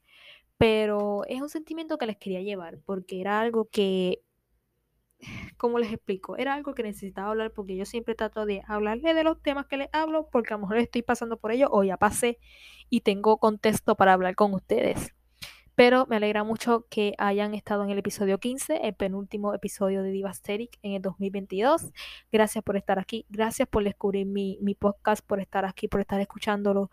Pero 0.58 1.24
es 1.28 1.40
un 1.42 1.50
sentimiento 1.50 1.98
que 1.98 2.06
les 2.06 2.16
quería 2.16 2.42
llevar, 2.42 2.78
porque 2.86 3.20
era 3.20 3.40
algo 3.40 3.68
que 3.70 4.22
¿cómo 5.56 5.78
les 5.78 5.92
explico? 5.92 6.36
Era 6.36 6.54
algo 6.54 6.74
que 6.74 6.82
necesitaba 6.82 7.30
hablar 7.30 7.52
porque 7.52 7.76
yo 7.76 7.84
siempre 7.84 8.14
trato 8.14 8.46
de 8.46 8.62
hablarle 8.66 9.14
de 9.14 9.24
los 9.24 9.40
temas 9.42 9.66
que 9.66 9.76
les 9.76 9.88
hablo 9.92 10.28
porque 10.30 10.54
a 10.54 10.56
lo 10.56 10.62
mejor 10.62 10.78
estoy 10.78 11.02
pasando 11.02 11.36
por 11.38 11.52
ello 11.52 11.68
o 11.70 11.84
ya 11.84 11.96
pasé 11.96 12.38
y 12.90 13.00
tengo 13.00 13.38
contexto 13.38 13.94
para 13.96 14.12
hablar 14.12 14.34
con 14.34 14.54
ustedes. 14.54 15.14
Pero 15.74 16.06
me 16.06 16.16
alegra 16.16 16.42
mucho 16.42 16.86
que 16.88 17.12
hayan 17.18 17.52
estado 17.52 17.84
en 17.84 17.90
el 17.90 17.98
episodio 17.98 18.38
15, 18.38 18.86
el 18.86 18.94
penúltimo 18.94 19.52
episodio 19.52 20.02
de 20.02 20.10
Divasteric 20.10 20.78
en 20.82 20.94
el 20.94 21.02
2022. 21.02 21.92
Gracias 22.32 22.64
por 22.64 22.78
estar 22.78 22.98
aquí, 22.98 23.26
gracias 23.28 23.68
por 23.68 23.84
descubrir 23.84 24.24
mi, 24.24 24.58
mi 24.62 24.74
podcast, 24.74 25.24
por 25.26 25.38
estar 25.38 25.66
aquí, 25.66 25.86
por 25.86 26.00
estar 26.00 26.18
escuchándolo 26.18 26.90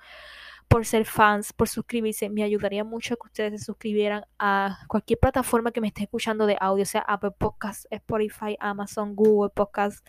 por 0.67 0.85
ser 0.85 1.05
fans, 1.05 1.53
por 1.53 1.67
suscribirse. 1.67 2.29
Me 2.29 2.43
ayudaría 2.43 2.83
mucho 2.83 3.15
que 3.17 3.27
ustedes 3.27 3.59
se 3.59 3.65
suscribieran 3.65 4.25
a 4.39 4.79
cualquier 4.87 5.19
plataforma 5.19 5.71
que 5.71 5.81
me 5.81 5.87
esté 5.87 6.03
escuchando 6.03 6.45
de 6.45 6.57
audio, 6.59 6.85
sea 6.85 7.01
Apple 7.01 7.31
Podcasts, 7.37 7.87
Spotify, 7.91 8.57
Amazon, 8.59 9.15
Google 9.15 9.51
Podcasts, 9.53 10.03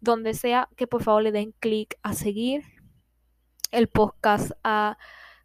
donde 0.00 0.34
sea, 0.34 0.68
que 0.76 0.86
por 0.86 1.02
favor 1.02 1.22
le 1.22 1.32
den 1.32 1.52
clic 1.58 1.98
a 2.02 2.12
seguir 2.12 2.62
el 3.72 3.88
podcast, 3.88 4.52
a 4.62 4.98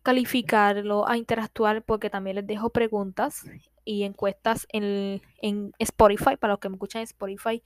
calificarlo, 0.04 1.08
a 1.08 1.18
interactuar, 1.18 1.84
porque 1.84 2.10
también 2.10 2.38
les 2.38 2.48
dejo 2.48 2.70
preguntas 2.70 3.46
y 3.84 4.04
encuestas 4.04 4.68
en, 4.72 5.22
en, 5.42 5.74
Spotify, 5.80 6.38
para 6.40 6.54
los 6.54 6.60
que 6.60 6.70
me 6.70 6.76
escuchan 6.76 7.02
en 7.02 7.06
Spotify, 7.06 7.64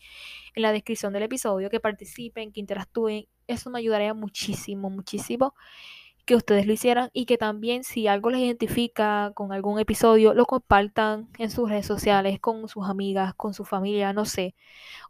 en 0.53 0.62
la 0.62 0.71
descripción 0.71 1.13
del 1.13 1.23
episodio, 1.23 1.69
que 1.69 1.79
participen, 1.79 2.51
que 2.51 2.60
interactúen. 2.60 3.27
Eso 3.47 3.69
me 3.69 3.79
ayudaría 3.79 4.13
muchísimo, 4.13 4.89
muchísimo 4.89 5.53
que 6.25 6.35
ustedes 6.35 6.65
lo 6.67 6.73
hicieran 6.73 7.09
y 7.13 7.25
que 7.25 7.38
también 7.38 7.83
si 7.83 8.07
algo 8.07 8.29
les 8.29 8.41
identifica 8.41 9.31
con 9.35 9.53
algún 9.53 9.79
episodio, 9.79 10.33
lo 10.33 10.45
compartan 10.45 11.29
en 11.38 11.51
sus 11.51 11.69
redes 11.69 11.85
sociales, 11.85 12.39
con 12.39 12.67
sus 12.67 12.88
amigas, 12.88 13.33
con 13.35 13.53
su 13.53 13.65
familia, 13.65 14.13
no 14.13 14.25
sé, 14.25 14.55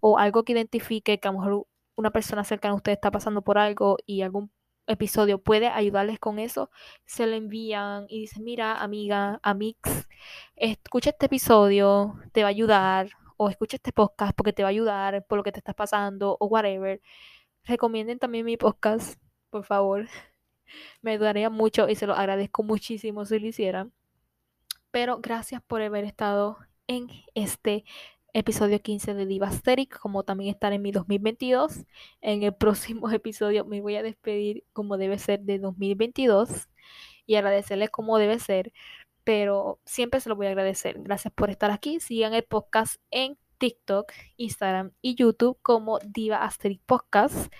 o 0.01 0.19
algo 0.19 0.43
que 0.43 0.53
identifique 0.53 1.19
que 1.19 1.27
a 1.27 1.31
lo 1.31 1.39
mejor 1.39 1.67
una 1.95 2.11
persona 2.11 2.43
cercana 2.43 2.73
a 2.73 2.75
ustedes 2.77 2.97
está 2.97 3.11
pasando 3.11 3.41
por 3.41 3.57
algo 3.57 3.97
y 4.05 4.21
algún 4.21 4.51
episodio 4.87 5.39
puede 5.41 5.67
ayudarles 5.67 6.19
con 6.19 6.39
eso, 6.39 6.69
se 7.05 7.27
lo 7.27 7.35
envían 7.35 8.05
y 8.09 8.21
dicen, 8.21 8.43
mira, 8.43 8.81
amiga, 8.81 9.39
amix, 9.43 10.07
escucha 10.55 11.11
este 11.11 11.27
episodio, 11.27 12.19
te 12.33 12.43
va 12.43 12.49
a 12.49 12.51
ayudar, 12.51 13.09
o 13.37 13.49
escucha 13.49 13.77
este 13.77 13.91
podcast 13.91 14.35
porque 14.35 14.53
te 14.53 14.63
va 14.63 14.69
a 14.69 14.71
ayudar 14.71 15.25
por 15.27 15.37
lo 15.37 15.43
que 15.43 15.51
te 15.51 15.59
estás 15.59 15.75
pasando, 15.75 16.37
o 16.39 16.47
whatever. 16.47 17.01
Recomienden 17.65 18.19
también 18.19 18.45
mi 18.45 18.57
podcast, 18.57 19.19
por 19.49 19.63
favor. 19.65 20.07
Me 21.01 21.11
ayudaría 21.11 21.49
mucho 21.49 21.89
y 21.89 21.95
se 21.95 22.07
lo 22.07 22.13
agradezco 22.15 22.63
muchísimo 22.63 23.25
si 23.25 23.39
lo 23.39 23.47
hicieran. 23.47 23.93
Pero 24.91 25.19
gracias 25.19 25.61
por 25.61 25.81
haber 25.81 26.05
estado 26.05 26.57
en 26.87 27.07
este 27.33 27.83
episodio 28.33 28.81
15 28.81 29.13
de 29.13 29.25
Divasteric, 29.25 29.97
como 29.97 30.23
también 30.23 30.53
estar 30.53 30.73
en 30.73 30.81
mi 30.81 30.91
2022. 30.91 31.85
En 32.21 32.43
el 32.43 32.53
próximo 32.53 33.09
episodio 33.11 33.65
me 33.65 33.81
voy 33.81 33.95
a 33.95 34.03
despedir 34.03 34.63
como 34.73 34.97
debe 34.97 35.17
ser 35.17 35.41
de 35.41 35.59
2022 35.59 36.67
y 37.25 37.35
agradecerles 37.35 37.89
como 37.89 38.17
debe 38.17 38.39
ser, 38.39 38.73
pero 39.23 39.79
siempre 39.85 40.19
se 40.19 40.29
lo 40.29 40.35
voy 40.35 40.47
a 40.47 40.49
agradecer. 40.49 40.97
Gracias 40.99 41.33
por 41.33 41.49
estar 41.49 41.71
aquí. 41.71 41.99
Sigan 41.99 42.33
el 42.33 42.43
podcast 42.43 42.97
en 43.09 43.37
TikTok, 43.57 44.11
Instagram 44.37 44.91
y 45.01 45.15
YouTube 45.15 45.57
como 45.61 45.99
Diva 45.99 46.43
Asterix 46.43 46.81
Podcast. 46.85 47.51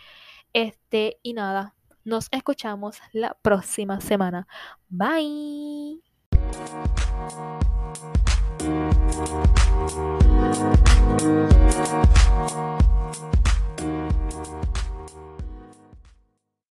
Este, 0.53 1.19
y 1.23 1.33
nada, 1.33 1.75
nos 2.05 2.27
escuchamos 2.31 3.01
la 3.13 3.33
próxima 3.41 3.99
semana. 3.99 4.47
Bye. 4.89 6.03